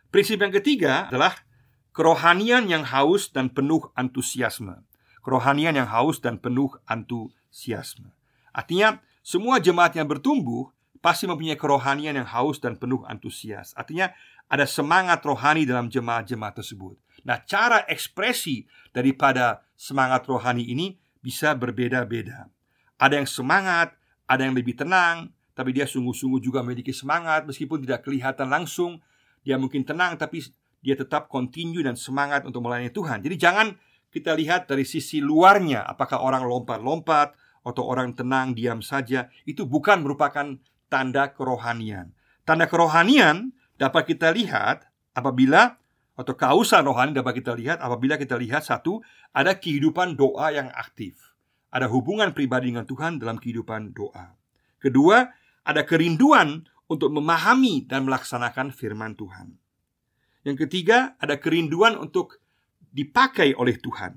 Prinsip 0.08 0.38
yang 0.38 0.54
ketiga 0.54 1.10
adalah 1.10 1.42
kerohanian 1.90 2.70
yang 2.70 2.86
haus 2.86 3.30
dan 3.30 3.50
penuh 3.50 3.90
antusiasme. 3.98 4.82
Kerohanian 5.24 5.74
yang 5.74 5.88
haus 5.88 6.20
dan 6.20 6.38
penuh 6.38 6.70
antusiasme. 6.86 8.12
Artinya, 8.54 9.02
semua 9.24 9.58
jemaat 9.58 9.96
yang 9.96 10.06
bertumbuh 10.06 10.70
pasti 11.00 11.24
mempunyai 11.28 11.56
kerohanian 11.56 12.16
yang 12.16 12.28
haus 12.28 12.60
dan 12.60 12.76
penuh 12.76 13.04
antusias. 13.08 13.72
Artinya, 13.76 14.12
ada 14.48 14.68
semangat 14.68 15.24
rohani 15.24 15.64
dalam 15.64 15.88
jemaat-jemaat 15.88 16.60
tersebut. 16.60 16.96
Nah, 17.24 17.40
cara 17.48 17.88
ekspresi 17.88 18.68
daripada 18.92 19.64
semangat 19.74 20.28
rohani 20.28 20.68
ini 20.68 21.00
bisa 21.24 21.56
berbeda-beda. 21.56 22.52
Ada 23.00 23.24
yang 23.24 23.28
semangat, 23.28 23.96
ada 24.24 24.42
yang 24.44 24.56
lebih 24.56 24.76
tenang, 24.76 25.32
tapi 25.52 25.70
dia 25.70 25.86
sungguh-sungguh 25.86 26.40
juga 26.40 26.64
memiliki 26.64 26.90
semangat 26.90 27.46
meskipun 27.46 27.84
tidak 27.84 28.04
kelihatan 28.06 28.50
langsung. 28.50 28.98
Dia 29.44 29.60
mungkin 29.60 29.84
tenang, 29.84 30.16
tapi 30.16 30.40
dia 30.80 30.96
tetap 30.96 31.28
continue 31.28 31.84
dan 31.84 31.96
semangat 31.96 32.44
untuk 32.48 32.64
melayani 32.64 32.92
Tuhan. 32.92 33.20
Jadi 33.20 33.36
jangan 33.36 33.66
kita 34.08 34.36
lihat 34.36 34.70
dari 34.70 34.86
sisi 34.86 35.20
luarnya, 35.20 35.84
apakah 35.84 36.22
orang 36.22 36.46
lompat-lompat 36.46 37.34
atau 37.64 37.82
orang 37.82 38.12
tenang 38.12 38.52
diam 38.52 38.84
saja. 38.84 39.32
Itu 39.48 39.64
bukan 39.64 40.04
merupakan 40.04 40.54
tanda 40.92 41.32
kerohanian. 41.32 42.12
Tanda 42.44 42.68
kerohanian 42.68 43.56
dapat 43.80 44.14
kita 44.14 44.30
lihat 44.30 44.84
apabila 45.16 45.80
atau 46.14 46.34
kausan 46.38 46.86
rohani 46.86 47.10
dapat 47.10 47.42
kita 47.42 47.58
lihat 47.58 47.82
apabila 47.82 48.14
kita 48.14 48.38
lihat 48.38 48.62
satu 48.62 49.02
ada 49.34 49.58
kehidupan 49.58 50.14
doa 50.14 50.54
yang 50.54 50.70
aktif. 50.70 51.33
Ada 51.74 51.90
hubungan 51.90 52.30
pribadi 52.30 52.70
dengan 52.70 52.86
Tuhan 52.86 53.18
dalam 53.18 53.42
kehidupan 53.42 53.90
doa. 53.90 54.38
Kedua, 54.78 55.26
ada 55.66 55.82
kerinduan 55.82 56.62
untuk 56.86 57.10
memahami 57.10 57.82
dan 57.82 58.06
melaksanakan 58.06 58.70
firman 58.70 59.18
Tuhan. 59.18 59.58
Yang 60.46 60.68
ketiga, 60.68 61.18
ada 61.18 61.40
kerinduan 61.40 61.98
untuk 61.98 62.38
dipakai 62.94 63.58
oleh 63.58 63.74
Tuhan 63.80 64.14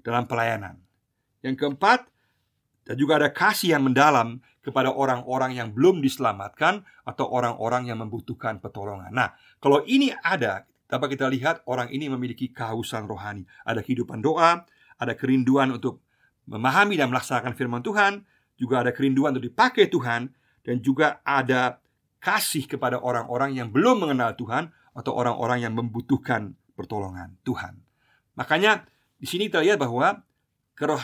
dalam 0.00 0.24
pelayanan. 0.24 0.80
Yang 1.44 1.60
keempat, 1.60 2.08
dan 2.82 2.94
juga 2.98 3.18
ada 3.20 3.28
kasih 3.30 3.76
yang 3.78 3.84
mendalam 3.86 4.42
kepada 4.62 4.90
orang-orang 4.94 5.58
yang 5.58 5.74
belum 5.74 5.98
diselamatkan 6.02 6.86
atau 7.02 7.26
orang-orang 7.30 7.90
yang 7.90 7.98
membutuhkan 7.98 8.62
pertolongan. 8.62 9.10
Nah, 9.10 9.34
kalau 9.58 9.82
ini 9.86 10.14
ada, 10.22 10.66
dapat 10.86 11.18
kita 11.18 11.26
lihat 11.30 11.66
orang 11.66 11.90
ini 11.90 12.06
memiliki 12.06 12.50
kehausan 12.50 13.10
rohani. 13.10 13.42
Ada 13.66 13.82
kehidupan 13.82 14.22
doa, 14.22 14.62
ada 14.98 15.12
kerinduan 15.18 15.74
untuk 15.74 16.02
memahami 16.46 16.98
dan 16.98 17.10
melaksanakan 17.10 17.54
firman 17.54 17.82
Tuhan, 17.82 18.26
juga 18.58 18.82
ada 18.86 18.90
kerinduan 18.94 19.34
untuk 19.34 19.46
dipakai 19.48 19.90
Tuhan, 19.90 20.30
dan 20.62 20.76
juga 20.78 21.18
ada 21.26 21.82
kasih 22.22 22.70
kepada 22.70 23.02
orang-orang 23.02 23.58
yang 23.58 23.68
belum 23.74 24.06
mengenal 24.06 24.38
Tuhan 24.38 24.70
atau 24.94 25.12
orang-orang 25.16 25.66
yang 25.66 25.74
membutuhkan 25.74 26.54
pertolongan 26.78 27.34
Tuhan. 27.42 27.82
Makanya 28.38 28.86
di 29.18 29.26
sini 29.26 29.50
kita 29.50 29.60
lihat 29.62 29.82
bahwa 29.82 30.22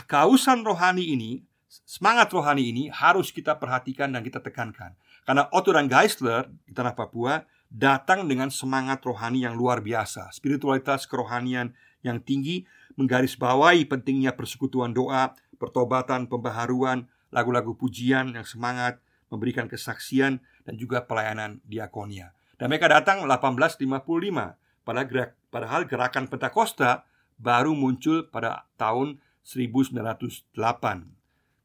kehausan 0.07 0.63
rohani 0.63 1.11
ini 1.15 1.43
semangat 1.69 2.33
rohani 2.33 2.71
ini 2.71 2.85
harus 2.89 3.35
kita 3.35 3.59
perhatikan 3.59 4.15
dan 4.15 4.25
kita 4.25 4.41
tekankan. 4.41 4.97
Karena 5.27 5.45
Otto 5.53 5.77
dan 5.77 5.91
Geisler 5.91 6.49
di 6.65 6.73
tanah 6.73 6.97
Papua 6.97 7.45
datang 7.69 8.25
dengan 8.25 8.49
semangat 8.49 9.05
rohani 9.05 9.45
yang 9.45 9.53
luar 9.53 9.85
biasa, 9.85 10.33
spiritualitas 10.33 11.05
kerohanian 11.05 11.77
yang 12.03 12.23
tinggi, 12.23 12.65
menggarisbawahi 12.99 13.87
pentingnya 13.87 14.35
persekutuan 14.35 14.95
doa, 14.95 15.35
pertobatan, 15.59 16.31
pembaharuan, 16.31 17.11
lagu-lagu 17.35 17.75
pujian 17.75 18.33
yang 18.33 18.47
semangat, 18.47 19.03
memberikan 19.29 19.69
kesaksian 19.69 20.41
dan 20.65 20.75
juga 20.79 21.05
pelayanan 21.05 21.61
diakonia. 21.69 22.33
Dan 22.59 22.73
mereka 22.73 22.91
datang 22.91 23.23
1855 23.27 24.57
pada 24.83 25.03
gerak, 25.05 25.37
padahal 25.53 25.85
gerakan 25.85 26.27
Pentakosta 26.27 27.07
baru 27.39 27.77
muncul 27.77 28.27
pada 28.27 28.67
tahun 28.81 29.23
1908 29.47 31.19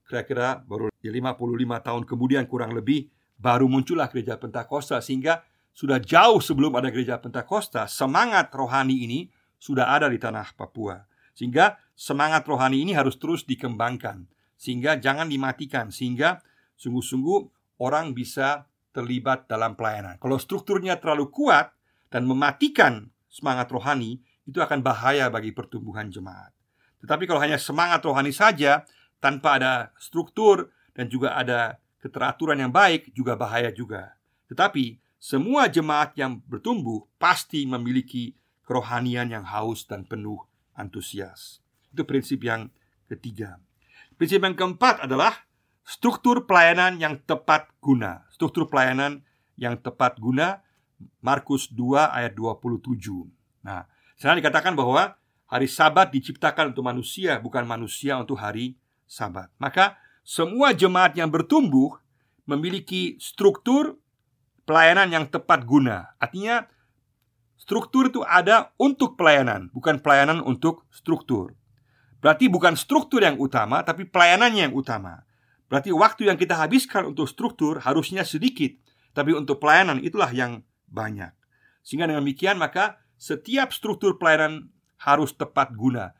kira-kira 0.07 0.61
baru 0.69 0.93
55 1.01 1.87
tahun 1.87 2.01
kemudian 2.05 2.43
kurang 2.45 2.77
lebih 2.77 3.09
baru 3.39 3.65
muncullah 3.65 4.07
gereja 4.13 4.37
Pentakosta 4.37 5.01
sehingga 5.01 5.41
sudah 5.73 5.97
jauh 5.97 6.37
sebelum 6.37 6.77
ada 6.77 6.93
gereja 6.93 7.17
Pentakosta 7.17 7.89
semangat 7.89 8.53
rohani 8.53 9.03
ini 9.03 9.19
sudah 9.63 9.95
ada 9.95 10.11
di 10.11 10.19
tanah 10.19 10.51
Papua. 10.59 10.99
Sehingga 11.31 11.79
semangat 11.95 12.43
rohani 12.43 12.83
ini 12.83 12.91
harus 12.91 13.15
terus 13.15 13.47
dikembangkan 13.47 14.27
sehingga 14.59 14.99
jangan 14.99 15.31
dimatikan 15.31 15.87
sehingga 15.87 16.43
sungguh-sungguh 16.75 17.39
orang 17.79 18.11
bisa 18.11 18.67
terlibat 18.91 19.47
dalam 19.47 19.79
pelayanan. 19.79 20.19
Kalau 20.19 20.35
strukturnya 20.35 20.99
terlalu 20.99 21.31
kuat 21.31 21.71
dan 22.11 22.27
mematikan 22.27 23.09
semangat 23.31 23.71
rohani, 23.73 24.21
itu 24.45 24.59
akan 24.61 24.85
bahaya 24.85 25.31
bagi 25.31 25.49
pertumbuhan 25.55 26.11
jemaat. 26.13 26.53
Tetapi 27.01 27.23
kalau 27.25 27.41
hanya 27.41 27.57
semangat 27.57 28.05
rohani 28.05 28.29
saja, 28.29 28.85
tanpa 29.17 29.57
ada 29.57 29.73
struktur 29.97 30.69
dan 30.93 31.09
juga 31.09 31.33
ada 31.33 31.81
keteraturan 31.99 32.59
yang 32.59 32.69
baik 32.69 33.09
juga 33.15 33.33
bahaya 33.33 33.73
juga. 33.73 34.13
Tetapi 34.51 35.01
semua 35.17 35.71
jemaat 35.71 36.13
yang 36.19 36.43
bertumbuh 36.45 37.07
pasti 37.17 37.65
memiliki 37.65 38.35
kerohanian 38.63 39.31
yang 39.31 39.45
haus 39.47 39.83
dan 39.87 40.07
penuh 40.07 40.39
antusias. 40.73 41.63
Itu 41.91 42.07
prinsip 42.07 42.41
yang 42.43 42.71
ketiga. 43.07 43.59
Prinsip 44.17 44.41
yang 44.41 44.55
keempat 44.57 45.05
adalah 45.05 45.45
struktur 45.83 46.47
pelayanan 46.47 46.97
yang 46.97 47.19
tepat 47.23 47.69
guna. 47.83 48.25
Struktur 48.31 48.71
pelayanan 48.71 49.21
yang 49.59 49.77
tepat 49.77 50.17
guna 50.17 50.63
Markus 51.19 51.67
2 51.69 52.09
ayat 52.09 52.33
27. 52.33 53.27
Nah, 53.67 53.85
sana 54.15 54.39
dikatakan 54.39 54.73
bahwa 54.73 55.19
hari 55.51 55.67
Sabat 55.67 56.09
diciptakan 56.09 56.71
untuk 56.71 56.87
manusia, 56.87 57.37
bukan 57.37 57.67
manusia 57.67 58.15
untuk 58.17 58.39
hari 58.39 58.79
Sabat. 59.05 59.51
Maka 59.59 59.99
semua 60.23 60.71
jemaat 60.71 61.13
yang 61.19 61.27
bertumbuh 61.27 61.99
memiliki 62.47 63.19
struktur 63.19 63.99
pelayanan 64.63 65.11
yang 65.11 65.25
tepat 65.27 65.67
guna. 65.67 66.15
Artinya 66.19 66.67
struktur 67.63 68.11
itu 68.11 68.19
ada 68.27 68.75
untuk 68.75 69.15
pelayanan, 69.15 69.71
bukan 69.71 70.03
pelayanan 70.03 70.43
untuk 70.43 70.83
struktur. 70.91 71.55
Berarti 72.19 72.51
bukan 72.51 72.75
struktur 72.75 73.23
yang 73.23 73.39
utama, 73.39 73.79
tapi 73.87 74.03
pelayanannya 74.03 74.67
yang 74.67 74.75
utama. 74.75 75.23
Berarti 75.71 75.95
waktu 75.95 76.27
yang 76.27 76.35
kita 76.35 76.59
habiskan 76.59 77.15
untuk 77.15 77.31
struktur 77.31 77.79
harusnya 77.79 78.27
sedikit, 78.27 78.75
tapi 79.15 79.31
untuk 79.31 79.63
pelayanan 79.63 80.03
itulah 80.03 80.27
yang 80.35 80.67
banyak. 80.91 81.31
Sehingga 81.87 82.11
dengan 82.11 82.27
demikian 82.27 82.59
maka 82.59 82.99
setiap 83.15 83.71
struktur 83.71 84.19
pelayanan 84.19 84.67
harus 84.99 85.31
tepat 85.31 85.71
guna. 85.71 86.11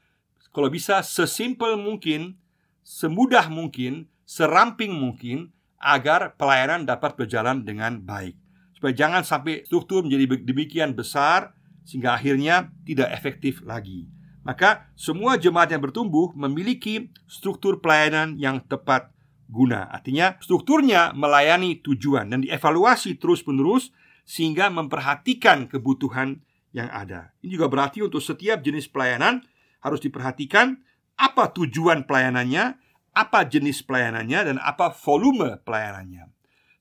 Kalau 0.56 0.72
bisa 0.72 1.04
sesimpel 1.04 1.76
mungkin 1.76 2.40
semudah 2.88 3.48
mungkin, 3.52 4.08
seramping 4.24 4.96
mungkin 4.96 5.52
agar 5.80 6.40
pelayanan 6.40 6.88
dapat 6.88 7.20
berjalan 7.20 7.68
dengan 7.68 8.00
baik. 8.00 8.40
Supaya 8.84 9.00
jangan 9.00 9.24
sampai 9.24 9.64
struktur 9.64 10.04
menjadi 10.04 10.44
demikian 10.44 10.92
besar 10.92 11.56
sehingga 11.88 12.20
akhirnya 12.20 12.68
tidak 12.84 13.16
efektif 13.16 13.64
lagi. 13.64 14.12
Maka 14.44 14.92
semua 15.00 15.40
jemaat 15.40 15.72
yang 15.72 15.80
bertumbuh 15.80 16.36
memiliki 16.36 17.08
struktur 17.24 17.80
pelayanan 17.80 18.36
yang 18.36 18.60
tepat 18.60 19.08
guna. 19.48 19.88
Artinya 19.88 20.36
strukturnya 20.44 21.16
melayani 21.16 21.80
tujuan 21.80 22.28
dan 22.28 22.44
dievaluasi 22.44 23.16
terus-menerus 23.16 23.96
sehingga 24.28 24.68
memperhatikan 24.68 25.72
kebutuhan 25.72 26.44
yang 26.76 26.92
ada. 26.92 27.32
Ini 27.40 27.56
juga 27.56 27.72
berarti 27.72 28.04
untuk 28.04 28.20
setiap 28.20 28.60
jenis 28.60 28.92
pelayanan 28.92 29.48
harus 29.80 30.04
diperhatikan 30.04 30.84
apa 31.16 31.56
tujuan 31.56 32.04
pelayanannya, 32.04 32.76
apa 33.16 33.48
jenis 33.48 33.80
pelayanannya, 33.88 34.40
dan 34.52 34.58
apa 34.60 34.92
volume 34.92 35.56
pelayanannya. 35.64 36.28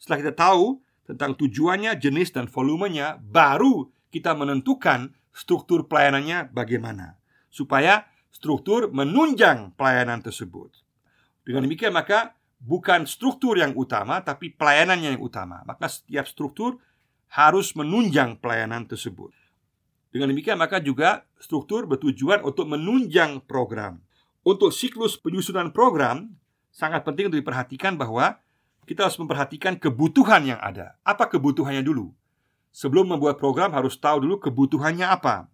Setelah 0.02 0.18
kita 0.18 0.34
tahu 0.34 0.82
tentang 1.14 1.36
tujuannya, 1.36 1.96
jenis, 2.00 2.32
dan 2.32 2.48
volumenya, 2.48 3.20
baru 3.20 3.88
kita 4.12 4.32
menentukan 4.36 5.12
struktur 5.32 5.88
pelayanannya 5.88 6.52
bagaimana, 6.52 7.16
supaya 7.48 8.08
struktur 8.32 8.92
menunjang 8.92 9.76
pelayanan 9.76 10.20
tersebut. 10.20 10.72
Dengan 11.42 11.64
demikian, 11.68 11.92
maka 11.92 12.36
bukan 12.62 13.04
struktur 13.08 13.58
yang 13.58 13.74
utama, 13.74 14.22
tapi 14.22 14.54
pelayanannya 14.54 15.18
yang 15.18 15.22
utama. 15.22 15.66
Maka 15.66 15.90
setiap 15.90 16.28
struktur 16.30 16.78
harus 17.32 17.72
menunjang 17.74 18.38
pelayanan 18.38 18.86
tersebut. 18.86 19.32
Dengan 20.12 20.28
demikian, 20.28 20.60
maka 20.60 20.76
juga 20.78 21.24
struktur 21.40 21.88
bertujuan 21.88 22.44
untuk 22.44 22.68
menunjang 22.68 23.40
program. 23.48 24.04
Untuk 24.44 24.74
siklus 24.74 25.16
penyusunan 25.16 25.72
program 25.72 26.36
sangat 26.68 27.06
penting 27.06 27.32
untuk 27.32 27.40
diperhatikan 27.40 27.96
bahwa 27.96 28.41
kita 28.86 29.06
harus 29.06 29.18
memperhatikan 29.18 29.78
kebutuhan 29.78 30.42
yang 30.42 30.60
ada. 30.60 30.98
Apa 31.06 31.30
kebutuhannya 31.30 31.82
dulu? 31.86 32.10
Sebelum 32.72 33.14
membuat 33.14 33.36
program 33.36 33.70
harus 33.76 34.00
tahu 34.00 34.24
dulu 34.24 34.40
kebutuhannya 34.40 35.06
apa. 35.06 35.46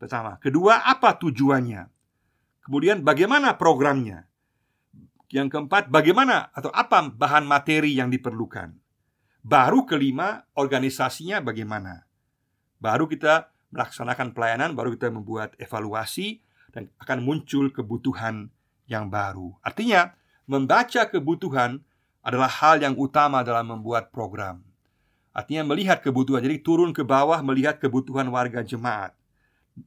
Pertama, 0.00 0.40
kedua 0.40 0.80
apa 0.86 1.12
tujuannya? 1.18 1.90
Kemudian 2.64 3.02
bagaimana 3.04 3.58
programnya? 3.58 4.24
Yang 5.30 5.54
keempat, 5.54 5.92
bagaimana 5.92 6.50
atau 6.50 6.72
apa 6.74 7.06
bahan 7.06 7.46
materi 7.46 7.94
yang 7.94 8.10
diperlukan? 8.10 8.74
Baru 9.40 9.86
kelima, 9.86 10.46
organisasinya 10.58 11.38
bagaimana? 11.40 12.06
Baru 12.80 13.06
kita 13.06 13.52
melaksanakan 13.70 14.34
pelayanan 14.34 14.74
baru 14.74 14.94
kita 14.98 15.14
membuat 15.14 15.54
evaluasi 15.56 16.42
dan 16.74 16.90
akan 16.98 17.22
muncul 17.22 17.70
kebutuhan 17.70 18.50
yang 18.90 19.06
baru. 19.06 19.54
Artinya, 19.62 20.14
membaca 20.50 21.06
kebutuhan 21.06 21.82
adalah 22.20 22.48
hal 22.48 22.80
yang 22.80 22.94
utama 22.96 23.40
dalam 23.40 23.76
membuat 23.76 24.12
program. 24.12 24.60
Artinya 25.30 25.72
melihat 25.72 26.02
kebutuhan. 26.02 26.42
Jadi 26.42 26.60
turun 26.60 26.90
ke 26.90 27.06
bawah 27.06 27.38
melihat 27.40 27.78
kebutuhan 27.78 28.26
warga 28.28 28.60
jemaat. 28.60 29.14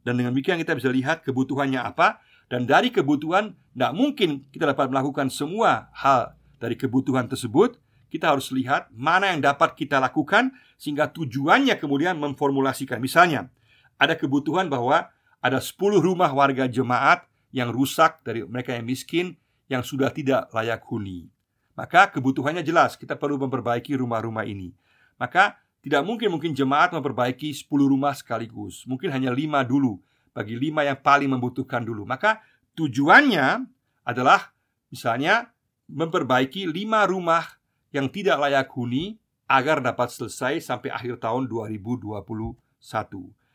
Dan 0.01 0.17
dengan 0.17 0.31
demikian 0.33 0.57
kita 0.57 0.73
bisa 0.73 0.89
lihat 0.89 1.21
kebutuhannya 1.21 1.77
apa 1.77 2.23
dan 2.49 2.65
dari 2.65 2.89
kebutuhan 2.89 3.53
tidak 3.75 3.91
mungkin 3.93 4.29
kita 4.49 4.69
dapat 4.73 4.89
melakukan 4.89 5.29
semua 5.29 5.91
hal 5.93 6.33
dari 6.57 6.73
kebutuhan 6.79 7.29
tersebut. 7.29 7.77
Kita 8.09 8.29
harus 8.29 8.53
lihat 8.53 8.93
mana 8.93 9.33
yang 9.33 9.41
dapat 9.41 9.73
kita 9.73 9.97
lakukan 9.97 10.53
sehingga 10.77 11.09
tujuannya 11.09 11.73
kemudian 11.81 12.13
memformulasikan. 12.21 13.01
Misalnya, 13.01 13.49
ada 13.97 14.13
kebutuhan 14.13 14.69
bahwa 14.69 15.09
ada 15.41 15.57
10 15.57 15.97
rumah 15.97 16.29
warga 16.29 16.69
jemaat 16.69 17.25
yang 17.49 17.73
rusak 17.73 18.21
dari 18.21 18.45
mereka 18.45 18.77
yang 18.77 18.85
miskin 18.85 19.33
yang 19.65 19.81
sudah 19.81 20.13
tidak 20.13 20.45
layak 20.53 20.85
huni. 20.85 21.33
Maka 21.73 22.09
kebutuhannya 22.13 22.61
jelas, 22.61 22.93
kita 22.93 23.17
perlu 23.17 23.41
memperbaiki 23.41 23.97
rumah-rumah 23.97 24.45
ini. 24.45 24.73
Maka 25.17 25.57
tidak 25.81 26.05
mungkin 26.05 26.31
mungkin 26.31 26.53
jemaat 26.53 26.93
memperbaiki 26.93 27.51
10 27.51 27.67
rumah 27.69 28.13
sekaligus. 28.13 28.85
Mungkin 28.85 29.09
hanya 29.09 29.33
lima 29.33 29.65
dulu 29.65 29.99
bagi 30.31 30.55
lima 30.55 30.85
yang 30.85 30.97
paling 31.01 31.27
membutuhkan 31.27 31.81
dulu. 31.81 32.05
Maka 32.05 32.39
tujuannya 32.77 33.65
adalah 34.05 34.53
misalnya 34.93 35.49
memperbaiki 35.89 36.69
lima 36.69 37.03
rumah 37.09 37.45
yang 37.93 38.09
tidak 38.09 38.41
layak 38.41 38.69
huni 38.73 39.17
agar 39.49 39.81
dapat 39.83 40.09
selesai 40.09 40.63
sampai 40.63 40.89
akhir 40.89 41.21
tahun 41.21 41.45
2021. 41.51 42.23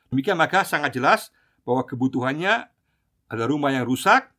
Demikian 0.08 0.38
maka 0.38 0.62
sangat 0.62 0.94
jelas 0.94 1.34
bahwa 1.66 1.84
kebutuhannya 1.84 2.70
ada 3.28 3.44
rumah 3.44 3.68
yang 3.74 3.84
rusak, 3.84 4.32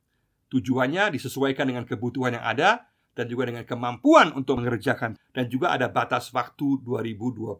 tujuannya 0.50 1.13
disesuaikan 1.13 1.70
dengan 1.70 1.86
kebutuhan 1.86 2.38
yang 2.42 2.46
ada 2.46 2.88
dan 3.19 3.27
juga 3.27 3.51
dengan 3.51 3.67
kemampuan 3.67 4.32
untuk 4.32 4.63
mengerjakan 4.63 5.19
dan 5.36 5.51
juga 5.51 5.75
ada 5.75 5.91
batas 5.91 6.32
waktu 6.32 6.79
2021. 6.88 7.60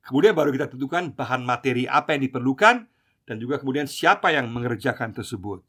Kemudian 0.00 0.32
baru 0.32 0.48
kita 0.56 0.72
tentukan 0.72 1.12
bahan 1.12 1.44
materi 1.44 1.84
apa 1.84 2.16
yang 2.16 2.24
diperlukan 2.24 2.88
dan 3.28 3.36
juga 3.36 3.60
kemudian 3.60 3.84
siapa 3.84 4.32
yang 4.32 4.48
mengerjakan 4.48 5.12
tersebut. 5.12 5.60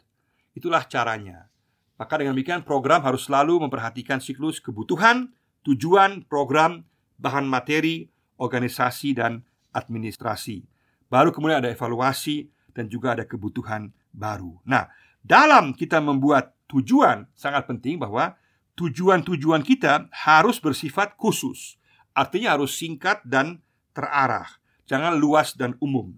Itulah 0.55 0.87
caranya. 0.87 1.51
Maka 1.99 2.23
dengan 2.23 2.39
demikian 2.39 2.63
program 2.63 3.03
harus 3.03 3.27
selalu 3.27 3.67
memperhatikan 3.67 4.23
siklus 4.23 4.63
kebutuhan, 4.63 5.35
tujuan, 5.67 6.23
program, 6.23 6.87
bahan 7.19 7.43
materi, 7.43 8.07
organisasi 8.39 9.19
dan 9.19 9.43
administrasi. 9.75 10.63
Baru 11.11 11.35
kemudian 11.35 11.59
ada 11.59 11.67
evaluasi 11.67 12.47
dan 12.71 12.87
juga 12.87 13.19
ada 13.19 13.27
kebutuhan 13.27 13.91
baru. 14.15 14.55
Nah, 14.63 14.87
dalam 15.19 15.75
kita 15.75 15.99
membuat 15.99 16.55
tujuan 16.71 17.27
sangat 17.35 17.67
penting 17.67 17.99
bahwa 17.99 18.39
tujuan-tujuan 18.79 19.67
kita 19.67 20.07
harus 20.15 20.63
bersifat 20.63 21.19
khusus. 21.19 21.75
Artinya 22.15 22.55
harus 22.55 22.79
singkat 22.79 23.19
dan 23.27 23.59
terarah. 23.91 24.47
Jangan 24.87 25.19
luas 25.19 25.51
dan 25.59 25.75
umum 25.83 26.15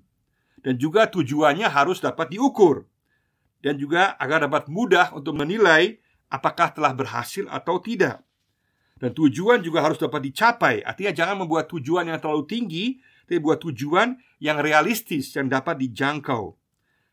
dan 0.64 0.80
juga 0.80 1.06
tujuannya 1.12 1.68
harus 1.68 2.00
dapat 2.00 2.32
diukur 2.32 2.88
dan 3.60 3.76
juga 3.76 4.16
agar 4.16 4.48
dapat 4.48 4.72
mudah 4.72 5.12
untuk 5.12 5.36
menilai 5.36 6.00
apakah 6.32 6.72
telah 6.72 6.96
berhasil 6.96 7.46
atau 7.52 7.78
tidak. 7.84 8.24
Dan 8.98 9.12
tujuan 9.12 9.60
juga 9.60 9.84
harus 9.84 10.00
dapat 10.00 10.32
dicapai. 10.32 10.80
Artinya 10.80 11.12
jangan 11.12 11.44
membuat 11.44 11.68
tujuan 11.68 12.08
yang 12.08 12.24
terlalu 12.24 12.48
tinggi, 12.48 12.86
tapi 13.28 13.36
buat 13.44 13.60
tujuan 13.60 14.16
yang 14.40 14.64
realistis 14.64 15.36
yang 15.36 15.52
dapat 15.52 15.76
dijangkau. 15.76 16.56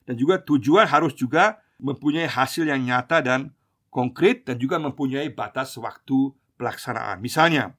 Dan 0.06 0.14
juga 0.14 0.38
tujuan 0.38 0.86
harus 0.86 1.18
juga 1.18 1.58
mempunyai 1.80 2.28
hasil 2.28 2.68
yang 2.68 2.84
nyata 2.84 3.24
dan 3.24 3.52
konkret 3.90 4.46
dan 4.46 4.56
juga 4.56 4.78
mempunyai 4.78 5.28
batas 5.32 5.74
waktu 5.80 6.32
pelaksanaan. 6.60 7.18
Misalnya, 7.18 7.74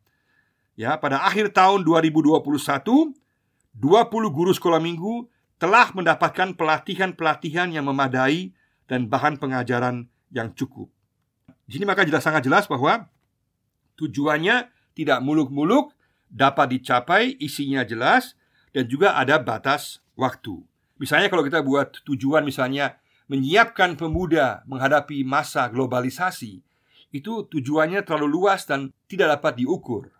ya 0.75 0.99
pada 0.99 1.23
akhir 1.23 1.55
tahun 1.55 1.87
2021, 1.87 2.41
20 2.41 4.35
guru 4.35 4.51
sekolah 4.51 4.81
minggu 4.83 5.29
telah 5.61 5.93
mendapatkan 5.93 6.57
pelatihan-pelatihan 6.57 7.71
yang 7.71 7.87
memadai 7.87 8.51
dan 8.89 9.07
bahan 9.07 9.39
pengajaran 9.39 10.09
yang 10.33 10.51
cukup. 10.57 10.91
Di 11.69 11.79
sini 11.79 11.87
maka 11.87 12.03
jelas 12.03 12.25
sangat 12.25 12.43
jelas 12.43 12.67
bahwa 12.67 13.07
tujuannya 13.95 14.67
tidak 14.97 15.23
muluk-muluk, 15.23 15.95
dapat 16.27 16.75
dicapai, 16.75 17.39
isinya 17.39 17.87
jelas, 17.87 18.35
dan 18.75 18.87
juga 18.87 19.15
ada 19.15 19.39
batas 19.39 20.03
waktu. 20.19 20.59
Misalnya 20.99 21.31
kalau 21.31 21.45
kita 21.45 21.63
buat 21.63 22.03
tujuan 22.03 22.43
misalnya 22.43 23.00
menyiapkan 23.31 23.95
pemuda 23.95 24.67
menghadapi 24.67 25.23
masa 25.23 25.71
globalisasi, 25.71 26.59
itu 27.15 27.33
tujuannya 27.47 28.03
terlalu 28.03 28.27
luas 28.27 28.67
dan 28.67 28.91
tidak 29.07 29.39
dapat 29.39 29.63
diukur. 29.63 30.11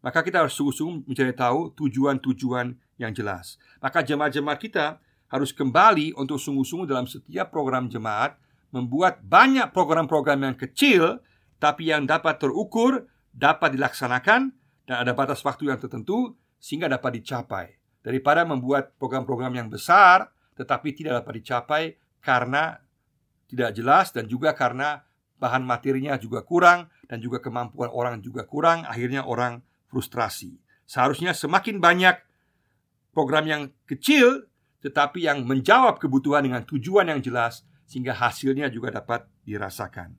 Maka 0.00 0.24
kita 0.24 0.40
harus 0.40 0.56
sungguh-sungguh 0.56 1.04
mencari 1.04 1.36
tahu 1.36 1.76
tujuan-tujuan 1.76 2.72
yang 2.96 3.12
jelas. 3.12 3.60
Maka 3.84 4.00
jemaat-jemaat 4.00 4.56
kita 4.56 4.96
harus 5.28 5.52
kembali 5.52 6.16
untuk 6.16 6.40
sungguh-sungguh 6.40 6.88
dalam 6.88 7.04
setiap 7.04 7.52
program 7.52 7.92
jemaat 7.92 8.40
membuat 8.72 9.20
banyak 9.20 9.68
program-program 9.72 10.48
yang 10.48 10.56
kecil 10.56 11.20
tapi 11.60 11.92
yang 11.92 12.08
dapat 12.08 12.40
terukur, 12.40 13.08
dapat 13.32 13.76
dilaksanakan 13.76 14.52
dan 14.88 14.96
ada 15.04 15.12
batas 15.12 15.40
waktu 15.44 15.68
yang 15.68 15.80
tertentu 15.80 16.36
sehingga 16.60 16.88
dapat 16.88 17.20
dicapai 17.20 17.76
daripada 18.04 18.44
membuat 18.44 18.96
program-program 18.96 19.52
yang 19.52 19.68
besar 19.68 20.32
tetapi 20.54 20.92
tidak 20.92 21.24
dapat 21.24 21.32
dicapai 21.40 21.82
karena 22.24 22.80
tidak 23.46 23.76
jelas 23.76 24.10
dan 24.10 24.24
juga 24.24 24.56
karena 24.56 25.04
bahan 25.36 25.60
materinya 25.60 26.16
juga 26.16 26.40
kurang 26.40 26.88
dan 27.04 27.20
juga 27.20 27.38
kemampuan 27.44 27.92
orang 27.92 28.24
juga 28.24 28.48
kurang 28.48 28.88
akhirnya 28.88 29.28
orang 29.28 29.60
frustrasi. 29.92 30.56
Seharusnya 30.88 31.36
semakin 31.36 31.78
banyak 31.78 32.16
program 33.12 33.44
yang 33.44 33.62
kecil 33.84 34.48
tetapi 34.80 35.24
yang 35.28 35.44
menjawab 35.44 36.00
kebutuhan 36.00 36.44
dengan 36.44 36.64
tujuan 36.64 37.08
yang 37.08 37.20
jelas 37.20 37.64
sehingga 37.84 38.16
hasilnya 38.16 38.72
juga 38.72 38.92
dapat 38.92 39.28
dirasakan. 39.44 40.16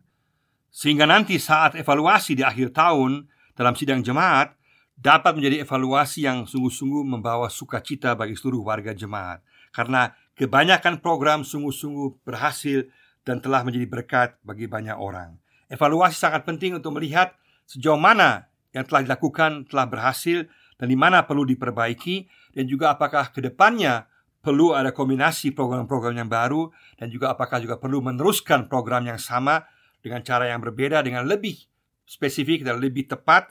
Sehingga 0.69 1.05
nanti 1.09 1.37
saat 1.41 1.77
evaluasi 1.77 2.37
di 2.37 2.43
akhir 2.45 2.73
tahun 2.73 3.25
dalam 3.57 3.73
sidang 3.73 4.01
jemaat 4.05 4.53
dapat 4.95 5.37
menjadi 5.37 5.67
evaluasi 5.67 6.25
yang 6.25 6.47
sungguh-sungguh 6.47 7.03
membawa 7.03 7.51
sukacita 7.51 8.15
bagi 8.15 8.33
seluruh 8.33 8.63
warga 8.63 8.95
jemaat 8.95 9.43
karena 9.75 10.15
kebanyakan 10.35 10.99
program 10.99 11.47
sungguh-sungguh 11.47 12.27
berhasil 12.27 12.87
dan 13.25 13.41
telah 13.41 13.65
menjadi 13.65 13.87
berkat 13.89 14.29
bagi 14.45 14.69
banyak 14.69 14.95
orang. 14.95 15.39
Evaluasi 15.71 16.15
sangat 16.15 16.45
penting 16.45 16.77
untuk 16.77 16.93
melihat 16.93 17.33
sejauh 17.65 17.97
mana 17.97 18.45
yang 18.75 18.85
telah 18.85 19.01
dilakukan 19.01 19.65
telah 19.65 19.89
berhasil 19.89 20.45
dan 20.77 20.87
di 20.91 20.97
mana 20.99 21.25
perlu 21.25 21.47
diperbaiki 21.47 22.27
dan 22.53 22.67
juga 22.67 22.93
apakah 22.93 23.31
ke 23.33 23.41
depannya 23.41 24.05
perlu 24.45 24.77
ada 24.77 24.93
kombinasi 24.93 25.55
program-program 25.57 26.21
yang 26.21 26.29
baru 26.29 26.69
dan 27.01 27.09
juga 27.09 27.33
apakah 27.33 27.57
juga 27.57 27.81
perlu 27.81 28.03
meneruskan 28.05 28.69
program 28.69 29.09
yang 29.09 29.17
sama 29.17 29.65
dengan 30.05 30.21
cara 30.21 30.53
yang 30.53 30.61
berbeda 30.61 31.01
dengan 31.01 31.25
lebih 31.25 31.57
spesifik 32.05 32.61
dan 32.61 32.77
lebih 32.77 33.09
tepat 33.09 33.49